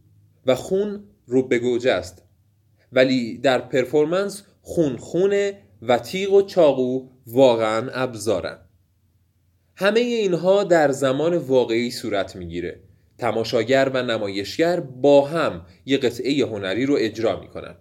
و 0.47 0.55
خون 0.55 1.05
رو 1.27 1.49
به 1.49 1.93
است 1.93 2.23
ولی 2.93 3.39
در 3.39 3.59
پرفورمنس 3.59 4.43
خون 4.67 4.97
خونه 4.97 5.59
و 5.83 5.99
تیغ 5.99 6.33
و 6.33 6.43
چاقو 6.43 7.09
واقعا 7.27 7.91
ابزارن. 7.91 8.59
همه 9.77 10.01
اینها 10.01 10.65
در 10.65 10.93
زمان 10.93 11.37
واقعی 11.37 11.91
صورت 11.91 12.37
می‌گیره. 12.37 12.81
تماشاگر 13.19 13.91
و 13.95 14.03
نمایشگر 14.03 14.81
با 14.81 15.27
هم 15.27 15.67
یه 15.87 15.97
قطعه 15.99 16.47
هنری 16.47 16.87
رو 16.87 16.97
اجرا 16.99 17.41
می‌کنن. 17.41 17.77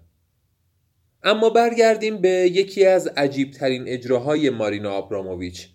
اما 1.23 1.49
برگردیم 1.49 2.17
به 2.17 2.29
یکی 2.29 2.85
از 2.85 3.07
عجیبترین 3.07 3.83
اجراهای 3.87 4.49
مارینا 4.49 4.91
آبراموویچ 4.91 5.69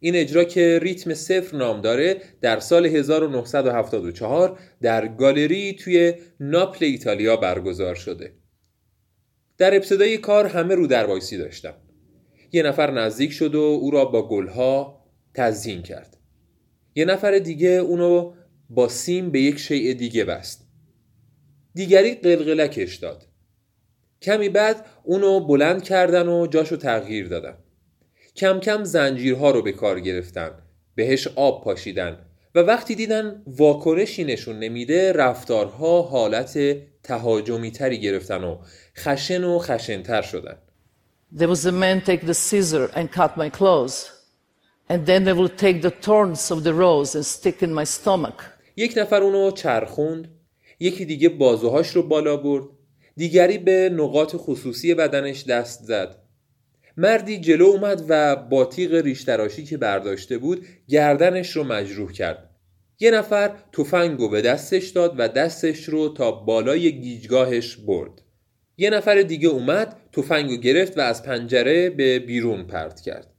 این 0.00 0.16
اجرا 0.16 0.44
که 0.44 0.78
ریتم 0.82 1.14
صفر 1.14 1.56
نام 1.56 1.80
داره 1.80 2.16
در 2.40 2.60
سال 2.60 2.86
1974 2.86 4.58
در 4.82 5.08
گالری 5.08 5.72
توی 5.72 6.14
ناپل 6.40 6.84
ایتالیا 6.84 7.36
برگزار 7.36 7.94
شده. 7.94 8.41
در 9.58 9.74
ابتدای 9.74 10.18
کار 10.18 10.46
همه 10.46 10.74
رو 10.74 10.86
در 10.86 11.06
وایسی 11.06 11.38
داشتم. 11.38 11.74
یه 12.52 12.62
نفر 12.62 12.90
نزدیک 12.90 13.32
شد 13.32 13.54
و 13.54 13.60
او 13.60 13.90
را 13.90 14.04
با 14.04 14.28
گلها 14.28 15.04
تزیین 15.34 15.82
کرد. 15.82 16.16
یه 16.94 17.04
نفر 17.04 17.38
دیگه 17.38 17.68
اونو 17.68 18.32
با 18.70 18.88
سیم 18.88 19.30
به 19.30 19.40
یک 19.40 19.58
شیء 19.58 19.92
دیگه 19.92 20.24
بست. 20.24 20.68
دیگری 21.74 22.14
قلقلکش 22.14 22.96
داد. 22.96 23.28
کمی 24.22 24.48
بعد 24.48 24.86
اونو 25.04 25.40
بلند 25.40 25.82
کردن 25.82 26.28
و 26.28 26.46
جاشو 26.46 26.76
تغییر 26.76 27.28
دادن. 27.28 27.56
کم 28.36 28.60
کم 28.60 28.84
زنجیرها 28.84 29.50
رو 29.50 29.62
به 29.62 29.72
کار 29.72 30.00
گرفتن 30.00 30.50
بهش 30.94 31.26
آب 31.26 31.64
پاشیدن 31.64 32.18
و 32.54 32.58
وقتی 32.58 32.94
دیدن 32.94 33.42
واکنشی 33.46 34.24
نشون 34.24 34.58
نمیده 34.58 35.12
رفتارها 35.12 36.02
حالت 36.02 36.58
تهاجمی 37.02 37.70
تری 37.70 38.00
گرفتن 38.00 38.44
و 38.44 38.58
خشن 38.96 39.44
و 39.44 39.58
خشنتر 39.58 40.22
شدن 40.22 40.56
There 41.34 41.48
was 41.48 41.64
a 41.64 41.72
man 41.72 42.02
take 42.02 42.26
the 42.26 42.34
scissor 42.34 42.90
and 42.94 43.10
cut 43.10 43.36
my 43.36 43.48
clothes. 43.48 44.10
And 44.88 45.06
then 45.06 45.24
they 45.24 45.32
will 45.32 45.48
take 45.48 45.80
the 45.80 45.90
thorns 45.90 46.50
of 46.50 46.62
the 46.64 46.74
rose 46.74 47.14
and 47.14 47.24
stick 47.24 47.62
in 47.62 47.72
my 47.74 47.84
stomach. 47.84 48.42
یک 48.76 48.94
نفر 48.96 49.22
اونو 49.22 49.50
چرخوند 49.50 50.28
یکی 50.80 51.04
دیگه 51.04 51.28
بازوهاش 51.28 51.88
رو 51.90 52.02
بالا 52.02 52.36
برد 52.36 52.64
دیگری 53.16 53.58
به 53.58 53.90
نقاط 53.92 54.36
خصوصی 54.36 54.94
بدنش 54.94 55.44
دست 55.44 55.82
زد 55.82 56.16
مردی 56.96 57.38
جلو 57.38 57.64
اومد 57.64 58.04
و 58.08 58.36
با 58.36 58.64
تیغ 58.64 58.94
ریشتراشی 58.94 59.64
که 59.64 59.76
برداشته 59.76 60.38
بود 60.38 60.66
گردنش 60.88 61.56
رو 61.56 61.64
مجروح 61.64 62.12
کرد 62.12 62.50
یه 63.02 63.10
نفر 63.10 63.50
تفنگو 63.72 64.28
به 64.28 64.42
دستش 64.42 64.88
داد 64.88 65.14
و 65.18 65.28
دستش 65.28 65.84
رو 65.84 66.08
تا 66.08 66.30
بالای 66.32 67.00
گیجگاهش 67.00 67.76
برد. 67.76 68.22
یه 68.76 68.90
نفر 68.90 69.22
دیگه 69.22 69.48
اومد 69.48 69.96
تفنگو 70.12 70.56
گرفت 70.56 70.98
و 70.98 71.00
از 71.00 71.22
پنجره 71.22 71.90
به 71.90 72.18
بیرون 72.18 72.66
پرت 72.66 73.00
کرد. 73.00 73.34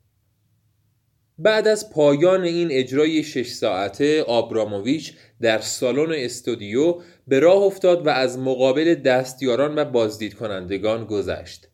بعد 1.37 1.67
از 1.67 1.89
پایان 1.89 2.43
این 2.43 2.67
اجرای 2.71 3.23
شش 3.23 3.47
ساعته 3.47 4.23
آبراموویچ 4.23 5.13
در 5.41 5.59
سالن 5.59 6.13
استودیو 6.15 6.95
به 7.27 7.39
راه 7.39 7.63
افتاد 7.63 8.07
و 8.07 8.09
از 8.09 8.39
مقابل 8.39 8.95
دستیاران 8.95 9.79
و 9.79 9.85
بازدید 9.85 10.33
کنندگان 10.33 11.05
گذشت. 11.05 11.67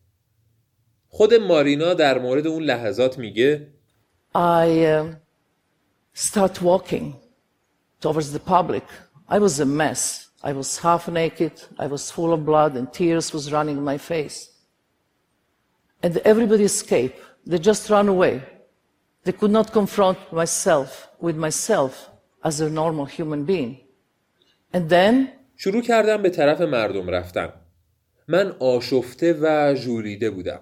خود 1.08 1.34
مارینا 1.34 1.94
در 1.94 2.18
مورد 2.18 2.46
اون 2.46 2.62
لحظات 2.62 3.18
میگه 3.18 3.66
I 4.34 4.68
um, 4.94 5.16
start 6.14 6.62
walking. 6.62 7.29
towards 8.01 8.31
the 8.31 8.39
public. 8.39 8.83
I 9.27 9.39
was 9.39 9.59
a 9.59 9.65
mess. 9.65 10.29
I 10.43 10.53
was 10.53 10.79
half 10.79 11.07
naked. 11.07 11.53
I 11.79 11.87
was 11.87 12.11
full 12.11 12.31
of 12.33 12.45
blood 12.45 12.75
and 12.77 12.91
tears 12.91 13.33
was 13.33 13.51
running 13.51 13.77
in 13.77 13.83
my 13.83 13.97
face. 13.97 14.37
And 16.03 16.17
everybody 16.17 16.63
escaped. 16.63 17.19
They 17.47 17.59
just 17.59 17.89
ran 17.89 18.07
away. 18.07 18.43
They 19.23 19.31
could 19.31 19.51
not 19.51 19.71
confront 19.71 20.19
myself 20.31 21.09
with 21.19 21.35
myself 21.35 22.09
as 22.43 22.61
a 22.61 22.69
normal 22.69 23.05
human 23.05 23.43
being. 23.45 23.79
And 24.73 24.89
then 24.89 25.27
شروع 25.57 25.81
کردم 25.81 26.21
به 26.21 26.29
طرف 26.29 26.61
مردم 26.61 27.09
رفتن 27.09 27.53
من 28.27 28.55
آشفته 28.59 29.33
و 29.41 29.75
ژولیده 29.75 30.29
بودم 30.29 30.61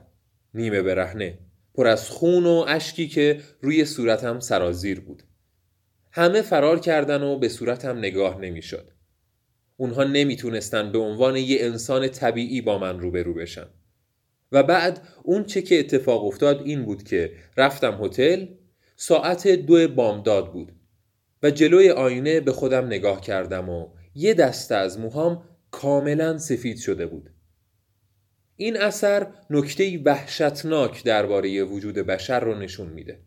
نیمه 0.54 0.82
برهنه 0.82 1.40
پر 1.76 1.88
از 1.88 2.10
خون 2.10 2.46
و 2.46 2.66
اشکی 2.68 3.08
که 3.08 3.42
روی 3.62 3.86
صورتم 3.86 4.40
سرازیر 4.40 5.00
بود 5.00 5.24
همه 6.13 6.43
فرار 6.43 6.81
کردن 6.81 7.23
و 7.23 7.39
به 7.39 7.49
صورتم 7.49 7.99
نگاه 7.99 8.41
نمی‌شد. 8.41 8.91
اونها 9.77 10.05
نمی‌تونستن 10.05 10.93
به 10.93 10.99
عنوان 10.99 11.37
یه 11.37 11.59
انسان 11.61 12.09
طبیعی 12.09 12.61
با 12.61 12.79
من 12.79 13.01
روبرو 13.01 13.35
بشن. 13.35 13.67
و 14.53 14.63
بعد 14.63 15.09
اون 15.23 15.45
چه 15.45 15.63
که 15.63 15.79
اتفاق 15.79 16.25
افتاد 16.25 16.63
این 16.65 16.85
بود 16.85 17.03
که 17.03 17.33
رفتم 17.57 18.05
هتل 18.05 18.47
ساعت 18.97 19.49
دو 19.49 19.89
بامداد 19.89 20.53
بود 20.53 20.73
و 21.43 21.51
جلوی 21.51 21.91
آینه 21.91 22.41
به 22.41 22.53
خودم 22.53 22.87
نگاه 22.87 23.21
کردم 23.21 23.69
و 23.69 23.89
یه 24.15 24.35
دسته 24.35 24.75
از 24.75 24.99
موهام 24.99 25.45
کاملا 25.71 26.39
سفید 26.39 26.79
شده 26.79 27.07
بود. 27.07 27.31
این 28.57 28.77
اثر 28.77 29.27
نکته 29.51 30.03
وحشتناک 30.05 31.05
درباره 31.05 31.63
وجود 31.63 31.95
بشر 31.95 32.41
رو 32.41 32.55
نشون 32.55 32.89
میده. 32.89 33.21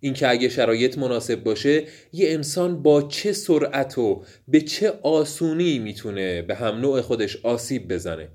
اینکه 0.00 0.28
اگه 0.28 0.48
شرایط 0.48 0.98
مناسب 0.98 1.42
باشه 1.42 1.84
یه 2.12 2.30
انسان 2.30 2.82
با 2.82 3.02
چه 3.02 3.32
سرعت 3.32 3.98
و 3.98 4.24
به 4.48 4.60
چه 4.60 4.92
آسونی 5.02 5.78
می‌تونه 5.78 6.42
به 6.42 6.54
هم 6.54 6.80
نوع 6.80 7.00
خودش 7.00 7.36
آسیب 7.36 7.92
بزنه؟ 7.92 8.28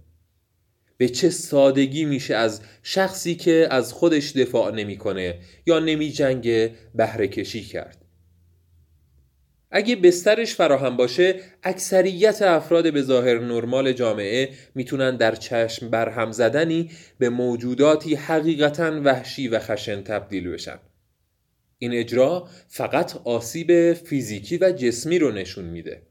به 0.97 1.10
چه 1.10 1.30
سادگی 1.30 2.06
میشه 2.06 2.36
از 2.36 2.62
شخصی 2.84 3.36
که 3.36 3.67
از 3.71 3.93
خودش 3.93 4.32
دفاع 4.32 4.71
نمی‌کنه 4.71 5.39
یا 5.65 5.80
نمی 5.80 6.10
جنگ 6.10 6.71
بهره 6.95 7.28
کشی 7.28 7.62
کرد؟ 7.62 8.06
اگه 9.71 9.95
بسترش 9.95 10.56
فراهم 10.56 10.97
باشه 10.97 11.36
اکثریت 11.63 12.41
افراد 12.41 12.93
به 12.93 13.01
ظاهر 13.01 13.39
نرمال 13.39 13.93
جامعه 13.93 14.49
می‌تونن 14.75 15.17
در 15.17 15.36
چشم 15.36 15.89
برهم 15.89 16.32
زدنی 16.32 16.91
به 17.19 17.30
موجوداتی 17.30 18.15
حقیقتا 18.15 19.01
وحشی 19.04 19.47
و 19.47 19.60
خشن 19.60 20.01
تبدیل 20.01 20.49
بشن. 20.49 20.80
این 21.78 21.94
اجرا 21.94 22.48
فقط 22.68 23.18
آسیب 23.24 23.94
فیزیکی 23.94 24.58
و 24.58 24.72
جسمی 24.72 25.20
رو 25.20 25.32
نشون 25.32 25.66
میده 25.66 26.02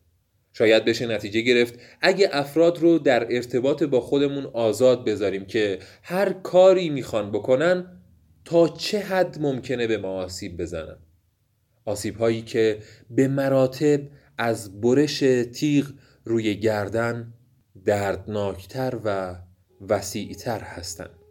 شاید 0.53 0.85
بشه 0.85 1.07
نتیجه 1.07 1.41
گرفت 1.41 1.79
اگه 2.01 2.29
افراد 2.33 2.79
رو 2.79 2.99
در 2.99 3.35
ارتباط 3.35 3.83
با 3.83 4.01
خودمون 4.01 4.47
آزاد 4.47 5.05
بذاریم 5.05 5.45
که 5.45 5.79
هر 6.03 6.33
کاری 6.33 6.91
می‌خوان 6.91 7.31
بکنن 7.31 8.01
تا 8.45 8.69
چه 8.69 8.99
حد 8.99 9.41
ممکنه 9.41 9.87
به 9.87 9.99
ما 9.99 10.09
آسیب 10.09 10.57
بزنن 10.57 10.97
آسیب 11.85 12.17
هایی 12.17 12.43
که 12.43 12.79
به 13.11 13.29
مراتب 13.29 14.01
از 14.39 14.81
برش 14.81 15.19
تیغ 15.53 15.93
روی 16.25 16.55
گردن 16.55 17.35
دردناکتر 17.85 18.99
و 19.05 19.37
وسیعتر 19.89 20.61
هستند. 20.61 21.24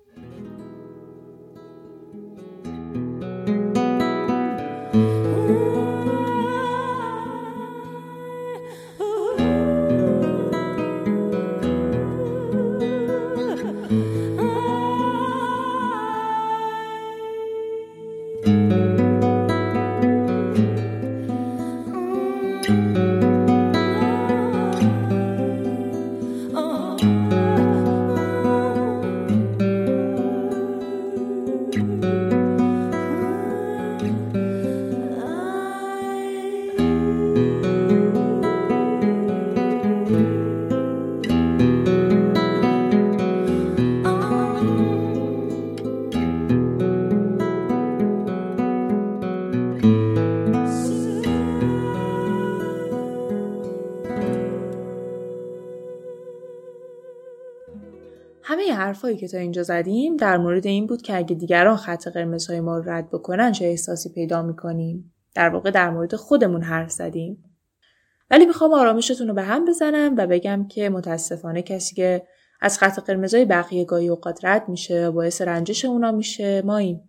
حرفایی 59.14 59.28
که 59.28 59.32
تا 59.32 59.38
اینجا 59.38 59.64
زدیم 59.64 60.18
در 60.18 60.38
مورد 60.38 60.68
این 60.68 60.88
بود 60.88 61.02
که 61.02 61.18
اگه 61.18 61.36
دیگران 61.36 61.78
خط 61.78 62.08
قرمزهای 62.08 62.60
ما 62.60 62.78
رو 62.78 62.90
رد 62.90 63.10
بکنن 63.10 63.52
چه 63.52 63.66
احساسی 63.66 64.10
پیدا 64.10 64.42
می‌کنیم؟ 64.42 65.14
در 65.36 65.50
واقع 65.50 65.72
در 65.72 65.90
مورد 65.90 66.16
خودمون 66.16 66.62
حرف 66.62 66.92
زدیم. 66.92 67.44
ولی 68.32 68.46
می‌خوام 68.46 68.74
آرامشتون 68.74 69.28
رو 69.28 69.34
به 69.34 69.42
هم 69.42 69.66
بزنم 69.66 70.16
و 70.18 70.28
بگم 70.28 70.68
که 70.68 70.90
متاسفانه 70.90 71.62
کسی 71.62 71.96
که 71.96 72.28
از 72.62 72.78
خط 72.78 73.00
قرمزهای 73.00 73.46
بقیه 73.46 73.86
گاهی 73.86 74.10
اوقات 74.10 74.46
رد 74.46 74.70
میشه 74.70 75.08
و 75.08 75.12
باعث 75.12 75.42
رنجش 75.42 75.86
اونا 75.86 76.12
میشه 76.12 76.62
ماییم. 76.62 77.02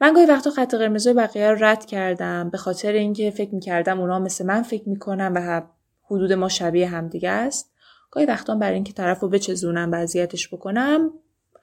من 0.00 0.12
گاهی 0.12 0.26
وقتا 0.26 0.50
خط 0.50 0.74
قرمزهای 0.74 1.14
بقیه 1.14 1.50
رو 1.50 1.64
رد 1.64 1.86
کردم 1.86 2.50
به 2.50 2.58
خاطر 2.58 2.92
اینکه 2.92 3.30
فکر 3.30 3.54
می‌کردم 3.54 4.00
اونا 4.00 4.18
مثل 4.18 4.46
من 4.46 4.62
فکر 4.62 4.88
می‌کنن 4.88 5.32
و 5.32 5.60
حدود 6.04 6.32
ما 6.32 6.48
شبیه 6.48 6.88
همدیگه 6.88 7.30
است. 7.30 7.71
گاهی 8.12 8.26
وقتا 8.26 8.54
برای 8.54 8.74
اینکه 8.74 8.92
طرف 8.92 9.20
رو 9.20 9.28
بچزونم 9.28 9.92
و 9.92 9.94
اذیتش 9.94 10.48
بکنم 10.48 11.10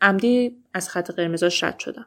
عمدی 0.02 0.58
از 0.74 0.90
خط 0.90 1.12
قرمزاش 1.12 1.64
رد 1.64 1.80
شدم. 1.80 2.06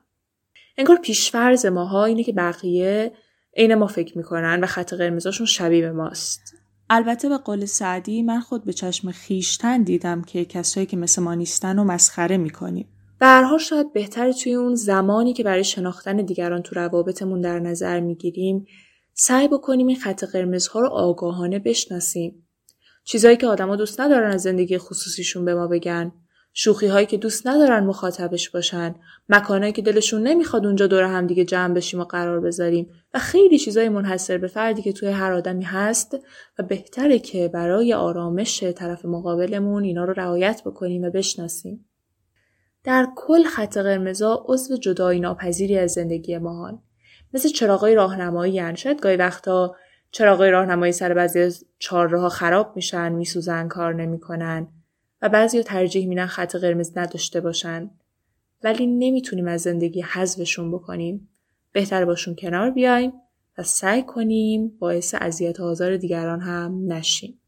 انگار 0.79 0.97
پیشفرز 0.97 1.67
ماها 1.67 2.05
اینه 2.05 2.25
که 2.25 2.33
بقیه 2.33 3.13
عین 3.57 3.75
ما 3.75 3.87
فکر 3.87 4.19
می‌کنن 4.19 4.61
و 4.65 4.67
خط 4.67 4.95
قرمزاشون 4.95 5.47
شبیه 5.47 5.81
به 5.81 5.93
ماست. 5.93 6.55
البته 6.91 7.29
به 7.29 7.39
قول 7.39 7.65
سعدی 7.65 8.23
من 8.23 8.41
خود 8.41 8.65
به 8.65 8.73
چشم 8.73 9.11
خیشتن 9.11 9.83
دیدم 9.83 10.23
که 10.23 10.45
کسایی 10.45 10.87
که 10.87 10.97
مثل 10.97 11.23
ما 11.23 11.35
نیستن 11.35 11.79
و 11.79 11.85
مسخره 11.85 12.37
می‌کنیم. 12.37 12.89
به 13.19 13.27
هر 13.27 13.59
شاید 13.59 13.93
بهتر 13.93 14.33
توی 14.33 14.55
اون 14.55 14.75
زمانی 14.75 15.33
که 15.33 15.43
برای 15.45 15.65
شناختن 15.65 16.17
دیگران 16.17 16.63
تو 16.63 16.75
روابطمون 16.75 17.41
در 17.41 17.59
نظر 17.59 18.01
می‌گیریم 18.01 18.67
سعی 19.15 19.49
بکنیم 19.49 19.87
این 19.87 19.97
خط 19.97 20.25
قرمزها 20.25 20.81
رو 20.81 20.89
آگاهانه 20.89 21.59
بشناسیم. 21.59 22.42
چیزهایی 23.05 23.37
که 23.37 23.47
آدما 23.47 23.77
دوست 23.77 24.01
ندارن 24.01 24.31
از 24.31 24.43
زندگی 24.43 24.79
خصوصیشون 24.79 25.45
به 25.45 25.55
ما 25.55 25.67
بگن. 25.67 26.13
شوخی 26.55 26.87
هایی 26.87 27.07
که 27.07 27.17
دوست 27.17 27.47
ندارن 27.47 27.85
مخاطبش 27.85 28.51
باشن. 28.51 28.95
مکانهایی 29.29 29.73
که 29.73 29.83
دلشون 29.83 30.23
نمی‌خواد 30.23 30.67
اونجا 30.67 30.87
دور 30.87 31.03
هم 31.03 31.27
دیگه 31.27 31.45
جمع 31.45 31.75
بشیم 31.75 32.01
و 32.01 32.05
قرار 32.05 32.41
بذاریم. 32.41 32.91
و 33.15 33.19
خیلی 33.19 33.59
چیزای 33.59 33.89
منحصر 33.89 34.39
به 34.39 34.47
فردی 34.49 34.83
که 34.83 34.93
توی 34.93 35.09
هر 35.09 35.33
آدمی 35.33 35.65
هست 35.65 36.17
و 36.59 36.63
بهتره 36.63 37.19
که 37.19 37.49
برای 37.49 37.95
آرامش 37.95 38.63
طرف 38.63 39.05
مقابلمون 39.05 39.85
اینا 39.85 40.05
رو 40.05 40.13
رعایت 40.13 40.63
بکنیم 40.65 41.03
و 41.03 41.11
بشناسیم. 41.11 41.89
در 42.85 43.09
کل 43.17 43.43
خط 43.45 43.79
قرمزا 43.79 44.45
عضو 44.49 44.77
جدایی 44.77 45.21
ناپذیری 45.21 45.79
از 45.79 45.93
زندگی 45.93 46.39
ماهان. 46.39 46.83
مثل 47.35 47.49
چراغای 47.49 47.95
راهنمایی 47.95 48.77
شاید 48.77 49.01
گاهی 49.01 49.17
وقتا 49.17 49.77
چراغای 50.13 50.51
راهنمایی 50.51 50.93
سر 50.93 51.15
بعضی 51.15 51.67
چهارراه 51.79 52.29
خراب 52.29 52.73
میشن 52.77 53.13
میسوزن 53.13 53.69
کار 53.69 53.95
نمی‌کنن 53.95 54.69
و 55.23 55.29
بعضی 55.29 55.63
ترجیح 55.63 56.07
میدن 56.07 56.27
خط 56.27 56.57
قرمز 56.57 56.99
نداشته 56.99 57.41
باشن. 57.41 57.91
ولی 58.65 58.87
نمی‌تونیم 58.87 59.49
از 59.49 59.63
زندگی 59.63 60.01
حذفشون 60.01 60.73
بکنیم. 60.73 61.29
بهتر 61.73 62.05
باشون 62.05 62.37
کنار 62.39 62.71
بیایم 62.71 63.13
و 63.59 63.63
سعی 63.63 64.03
کنیم 64.03 64.69
باعث 64.79 65.15
اذیت 65.19 65.61
و 65.61 65.65
آزار 65.65 65.97
دیگران 65.97 66.41
هم 66.41 66.93
نشیم. 66.93 67.42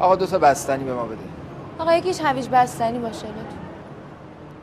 آقا 0.00 0.16
دو 0.16 0.26
تا 0.26 0.38
بستنی 0.38 0.84
به 0.84 0.94
ما 0.94 1.04
بده. 1.04 1.16
آقا 1.78 1.94
یکیش 1.94 2.20
هویج 2.20 2.48
بستنی 2.52 2.98
باشه 2.98 3.26
لطفا. 3.26 3.34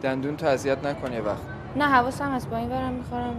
دندون 0.02 0.38
تو 0.38 0.48
اذیت 0.48 0.86
نکنی 0.86 1.20
وقت. 1.20 1.38
نه 1.76 1.86
حواسم 1.86 2.32
از 2.32 2.50
با 2.50 2.58
این 2.58 2.70
برم 2.70 2.94
می‌خورم 2.94 3.36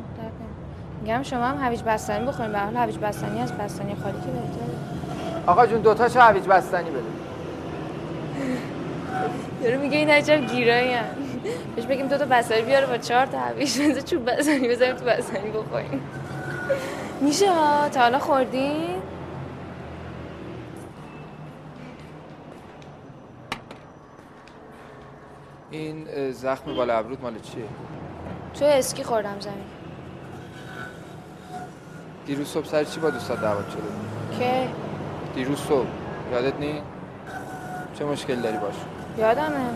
میگم 1.03 1.23
شما 1.23 1.45
هم 1.45 1.67
هویج 1.67 1.83
بستنی 1.83 2.27
بخورین. 2.27 2.53
به 2.53 2.59
حال 2.59 2.77
هویج 2.77 2.99
بستنی 2.99 3.41
از 3.41 3.53
بستنی 3.53 3.97
خالی 4.03 4.21
که 4.21 4.27
بهتره. 4.27 4.77
آقا 5.47 5.67
جون 5.67 5.81
دوتا 5.81 6.09
چه 6.09 6.21
هویج 6.21 6.45
بستنی 6.45 6.91
بده. 6.91 7.03
داره 9.63 9.77
میگه 9.77 9.99
این 9.99 10.11
عجب 10.11 10.47
گیرایی 10.47 10.93
هم 10.93 11.05
بهش 11.77 11.85
بگیم 11.85 12.09
دو 12.09 12.19
تا 12.19 12.25
بستنی 12.25 12.63
بیاره 12.63 12.87
با 12.87 12.99
چهار 12.99 13.27
تا 13.27 13.39
هویج. 13.39 13.81
بزن 13.81 14.01
چوب 14.01 14.31
بستنی 14.31 14.69
بزنیم 14.69 14.97
تو 14.97 15.05
بستنی 15.05 15.51
بخوریم. 15.51 16.01
میشه 17.21 17.53
ها 17.53 17.89
تا 17.89 18.01
حالا 18.01 18.19
خوردین؟ 18.19 19.02
این 25.73 26.33
زخم 26.33 26.75
بالا 26.75 26.99
ابرود 26.99 27.23
مال 27.23 27.39
چیه؟ 27.39 27.65
تو 28.55 28.65
اسکی 28.65 29.05
خوردم 29.05 29.41
زمین. 29.41 29.65
دیروز 32.27 32.49
صبح 32.49 32.65
سر 32.67 32.85
چی 32.85 33.01
با 33.01 33.11
دوستات 33.11 33.41
دعوت 33.41 33.71
شده؟ 33.71 33.83
که؟ 34.39 34.69
دیروز 35.35 35.59
صبح. 35.59 35.87
یادت 36.33 36.61
نی؟ 36.61 36.83
چه 37.99 38.05
مشکل 38.05 38.35
داری 38.41 38.57
باش؟ 38.57 38.75
یادمه. 39.19 39.71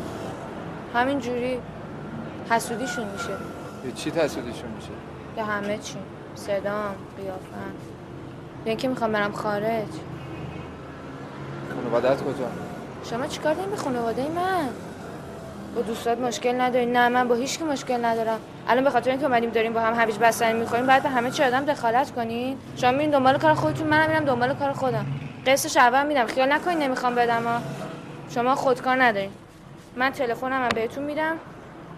همین 0.95 1.19
جوری 1.19 1.61
حسودیشون 2.51 3.09
میشه. 3.09 3.37
به 3.85 3.93
چی 3.93 4.11
تحصیلشون 4.11 4.71
میشه؟ 4.71 4.91
به 5.37 5.43
همه 5.43 5.79
چی. 5.79 5.99
صدام 6.35 6.95
قیافم. 7.17 7.73
یا 8.65 8.71
اینکه 8.71 8.89
می‌خوام 8.89 9.13
برم 9.13 9.33
خارج. 9.33 9.87
خانوادت 11.75 12.23
کجا؟ 12.23 12.49
شما 13.05 13.27
چیکار 13.27 13.55
دارین 13.55 13.71
به 13.71 13.77
خانواده 13.77 14.29
من؟ 14.29 14.69
با 15.77 15.83
دوستات 15.83 16.19
مشکل 16.19 16.61
نداری 16.61 16.87
نه 16.87 17.09
من 17.09 17.29
با 17.29 17.35
هیچ 17.35 17.59
کی 17.59 17.65
مشکل 17.65 18.05
ندارم. 18.05 18.41
الان 18.69 18.85
به 18.85 18.91
خاطر 18.91 19.11
اینکه 19.11 19.27
اومدیم 19.27 19.51
داریم 19.51 19.73
با 19.73 19.81
هم 19.81 19.95
هویج 19.95 20.19
بستنی 20.19 20.61
می‌خوریم 20.61 20.87
بعد 20.87 21.03
به 21.03 21.09
همه 21.09 21.31
چی 21.31 21.43
آدم 21.43 21.65
دخالت 21.65 22.11
کنین. 22.11 22.59
شما 22.77 22.91
میرین 22.91 23.11
دنبال 23.11 23.39
کار 23.39 23.55
خودتون 23.55 23.87
منم 23.87 24.09
میرم 24.09 24.25
دنبال 24.25 24.55
کار 24.55 24.73
خودم. 24.73 25.07
قسطش 25.47 25.77
اول 25.77 26.07
میدم. 26.07 26.27
خیال 26.27 26.53
نکنین 26.53 26.79
نمی‌خوام 26.79 27.15
بدم 27.15 27.45
ها. 27.45 27.61
شما 28.31 28.55
خودکار 28.55 29.03
ندارین. 29.03 29.31
من 29.97 30.11
تلفنم 30.11 30.69
بهتون 30.75 31.05
میدم. 31.05 31.37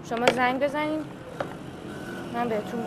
شما 0.08 0.26
زنگ 0.26 0.60
بزنین. 0.60 1.04
من 2.34 2.48
بهتون 2.48 2.84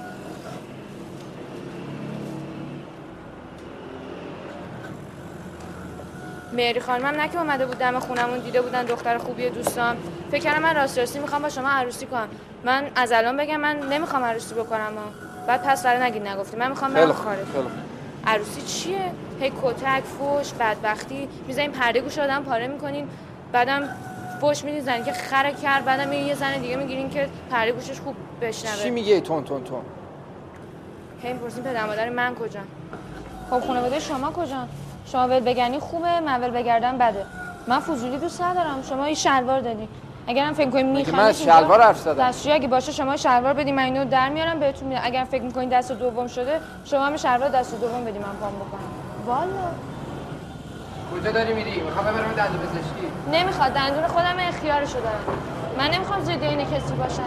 مهری 6.53 6.79
خانمم 6.79 7.21
نه 7.21 7.29
که 7.29 7.37
اومده 7.37 7.65
بود 7.65 7.77
دم 7.77 7.99
خونمون 7.99 8.39
دیده 8.39 8.61
بودن 8.61 8.83
دختر 8.83 9.17
خوبی 9.17 9.49
دوستان. 9.49 9.97
فکر 10.31 10.41
کردم 10.41 10.61
من 10.61 10.75
راست 10.75 10.99
راستی 10.99 11.19
می‌خوام 11.19 11.41
با 11.41 11.49
شما 11.49 11.69
عروسی 11.69 12.05
کنم. 12.05 12.27
من 12.63 12.87
از 12.95 13.11
الان 13.11 13.37
بگم 13.37 13.59
من 13.59 13.79
نمی‌خوام 13.79 14.23
عروسی 14.23 14.55
بکنم 14.55 14.79
ها. 14.79 15.03
بعد 15.47 15.63
پس 15.63 15.83
فرا 15.83 16.03
نگید 16.03 16.27
نگفتی 16.27 16.57
من 16.57 16.69
می‌خوام 16.69 16.93
برم 16.93 17.13
خارج. 17.13 17.47
عروسی 18.27 18.61
چیه؟ 18.61 19.11
هی 19.39 19.51
کتک 19.63 20.03
فوش 20.03 20.53
بدبختی. 20.53 21.29
می‌زنین 21.47 21.71
پرده 21.71 22.01
گوش 22.01 22.17
آدم 22.17 22.43
پاره 22.43 22.67
می‌کنین. 22.67 23.07
بعدم 23.51 23.89
فوش 24.41 24.63
میدین 24.63 24.81
زنی 24.81 25.03
که 25.03 25.11
خره 25.11 25.53
کرد 25.53 25.85
بعدم 25.85 26.09
میرین 26.09 26.25
یه 26.25 26.35
زن 26.35 26.57
دیگه 26.57 26.75
می‌گیرین 26.75 27.09
که 27.09 27.29
پرده 27.51 27.71
گوشش 27.71 27.99
خوب 27.99 28.15
چی 28.15 28.47
بشنوه 28.47 28.89
میگه 28.89 29.21
تون 29.21 29.43
تون 29.43 29.63
تون؟ 29.63 29.81
هی 31.23 31.33
می‌پرسین 31.33 31.63
پدر 31.63 31.85
مادر 31.85 32.09
من 32.09 32.35
کجا 32.35 32.59
خب 33.49 33.59
خانواده 33.59 33.99
شما 33.99 34.31
کجا 34.31 34.67
شما 35.11 35.27
ول 35.27 35.39
بگنی 35.39 35.79
خوبه 35.79 36.19
من 36.19 36.41
ول 36.41 36.49
بگردم 36.49 36.97
بده. 36.97 37.25
من 37.67 37.79
فضولی 37.79 38.17
دوست 38.17 38.41
ندارم. 38.41 38.83
شما 38.89 39.05
این 39.05 39.15
شلوار 39.15 39.59
دادی. 39.59 39.87
اگرم 40.27 40.53
فکر 40.53 40.69
کنید 40.69 40.85
مگه 40.85 40.97
میخندید 40.97 41.21
من 41.21 41.31
شلوار 41.31 41.81
حرف 41.81 41.97
زدم؟ 41.97 42.23
دستشویی 42.23 42.55
اگه 42.55 42.67
باشه 42.67 42.91
شما 42.91 43.17
شلوار 43.17 43.53
بدین 43.53 43.75
من 43.75 43.83
اینو 43.83 44.05
در 44.05 44.29
میارم 44.29 44.59
بهتون 44.59 44.87
میدم. 44.87 45.01
اگر 45.03 45.23
فکر 45.23 45.41
می‌کنید 45.41 45.69
دست 45.69 45.91
دوم 45.91 46.27
شده 46.27 46.59
شما 46.85 47.05
هم 47.05 47.17
شلوار 47.17 47.49
دست 47.49 47.81
دوم 47.81 48.05
بدین 48.05 48.21
من 48.21 48.35
پام 48.41 48.51
بکنم. 48.55 48.79
والا. 49.25 49.47
کجا 51.13 51.31
داری 51.31 51.53
میری؟ 51.53 51.81
می‌خوام 51.81 52.05
ببرم 52.05 52.33
دندون 52.37 52.59
پزشکی. 52.59 53.37
نمی‌خواد. 53.39 53.73
دندون 53.73 54.07
خودم 54.07 54.35
اختیارشو 54.39 54.99
دارم. 54.99 55.23
من 55.77 55.89
نمی‌خوام 55.89 56.21
زیر 56.21 56.35
دین 56.35 56.59
کسی 56.65 56.93
باشم 56.93 57.23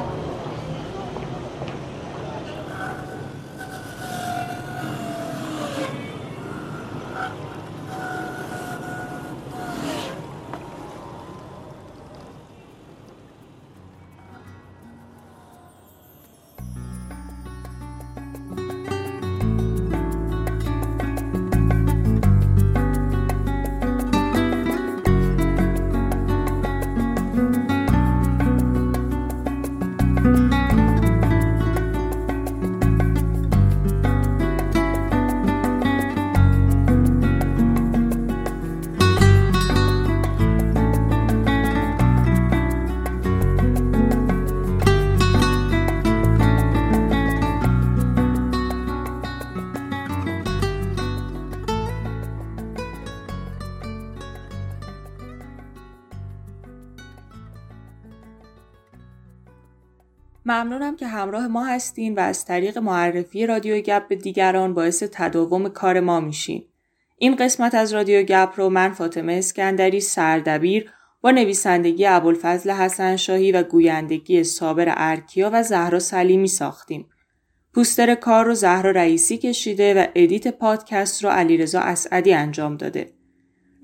ممنونم 60.46 60.96
که 60.96 61.06
همراه 61.06 61.46
ما 61.46 61.64
هستین 61.64 62.14
و 62.14 62.20
از 62.20 62.44
طریق 62.44 62.78
معرفی 62.78 63.46
رادیو 63.46 63.80
گپ 63.80 64.08
به 64.08 64.16
دیگران 64.16 64.74
باعث 64.74 65.02
تداوم 65.12 65.68
کار 65.68 66.00
ما 66.00 66.20
میشین. 66.20 66.64
این 67.18 67.36
قسمت 67.36 67.74
از 67.74 67.94
رادیو 67.94 68.22
گپ 68.22 68.52
رو 68.56 68.68
من 68.68 68.92
فاطمه 68.92 69.32
اسکندری 69.32 70.00
سردبیر 70.00 70.90
با 71.20 71.30
نویسندگی 71.30 72.06
ابوالفضل 72.06 72.70
حسن 72.70 73.16
شاهی 73.16 73.52
و 73.52 73.62
گویندگی 73.62 74.44
صابر 74.44 74.94
ارکیا 74.96 75.50
و 75.52 75.62
زهرا 75.62 75.98
سلیمی 75.98 76.48
ساختیم. 76.48 77.06
پوستر 77.74 78.14
کار 78.14 78.44
رو 78.44 78.54
زهرا 78.54 78.90
رئیسی 78.90 79.38
کشیده 79.38 79.94
و 79.94 80.06
edit 80.14 80.48
پادکست 80.48 81.24
رو 81.24 81.30
علیرضا 81.30 81.80
اسعدی 81.80 82.34
انجام 82.34 82.76
داده. 82.76 83.10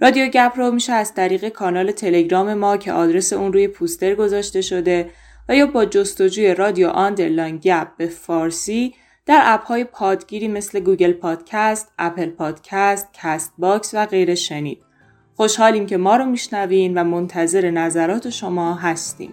رادیو 0.00 0.26
گپ 0.26 0.52
رو 0.56 0.70
میشه 0.70 0.92
از 0.92 1.14
طریق 1.14 1.48
کانال 1.48 1.92
تلگرام 1.92 2.54
ما 2.54 2.76
که 2.76 2.92
آدرس 2.92 3.32
اون 3.32 3.52
روی 3.52 3.68
پوستر 3.68 4.14
گذاشته 4.14 4.60
شده 4.60 5.10
و 5.50 5.56
یا 5.56 5.66
با 5.66 5.84
جستجوی 5.84 6.54
رادیو 6.54 6.88
underline 6.88 7.56
گپ 7.56 7.96
به 7.96 8.06
فارسی 8.06 8.94
در 9.26 9.42
اپهای 9.44 9.84
پادگیر 9.84 10.48
مثل 10.48 10.80
Google 10.80 11.12
Podcast، 11.12 11.92
Apple 11.98 12.30
Podcast، 12.30 13.08
Castbox 13.12 13.94
و 13.94 14.06
غیره 14.06 14.34
شنید. 14.34 14.78
خوشحالیم 15.36 15.86
که 15.86 15.96
ما 15.96 16.16
رو 16.16 16.24
میشنوین 16.24 16.98
و 16.98 17.04
منتظر 17.04 17.70
نظرات 17.70 18.30
شما 18.30 18.74
هستیم. 18.74 19.32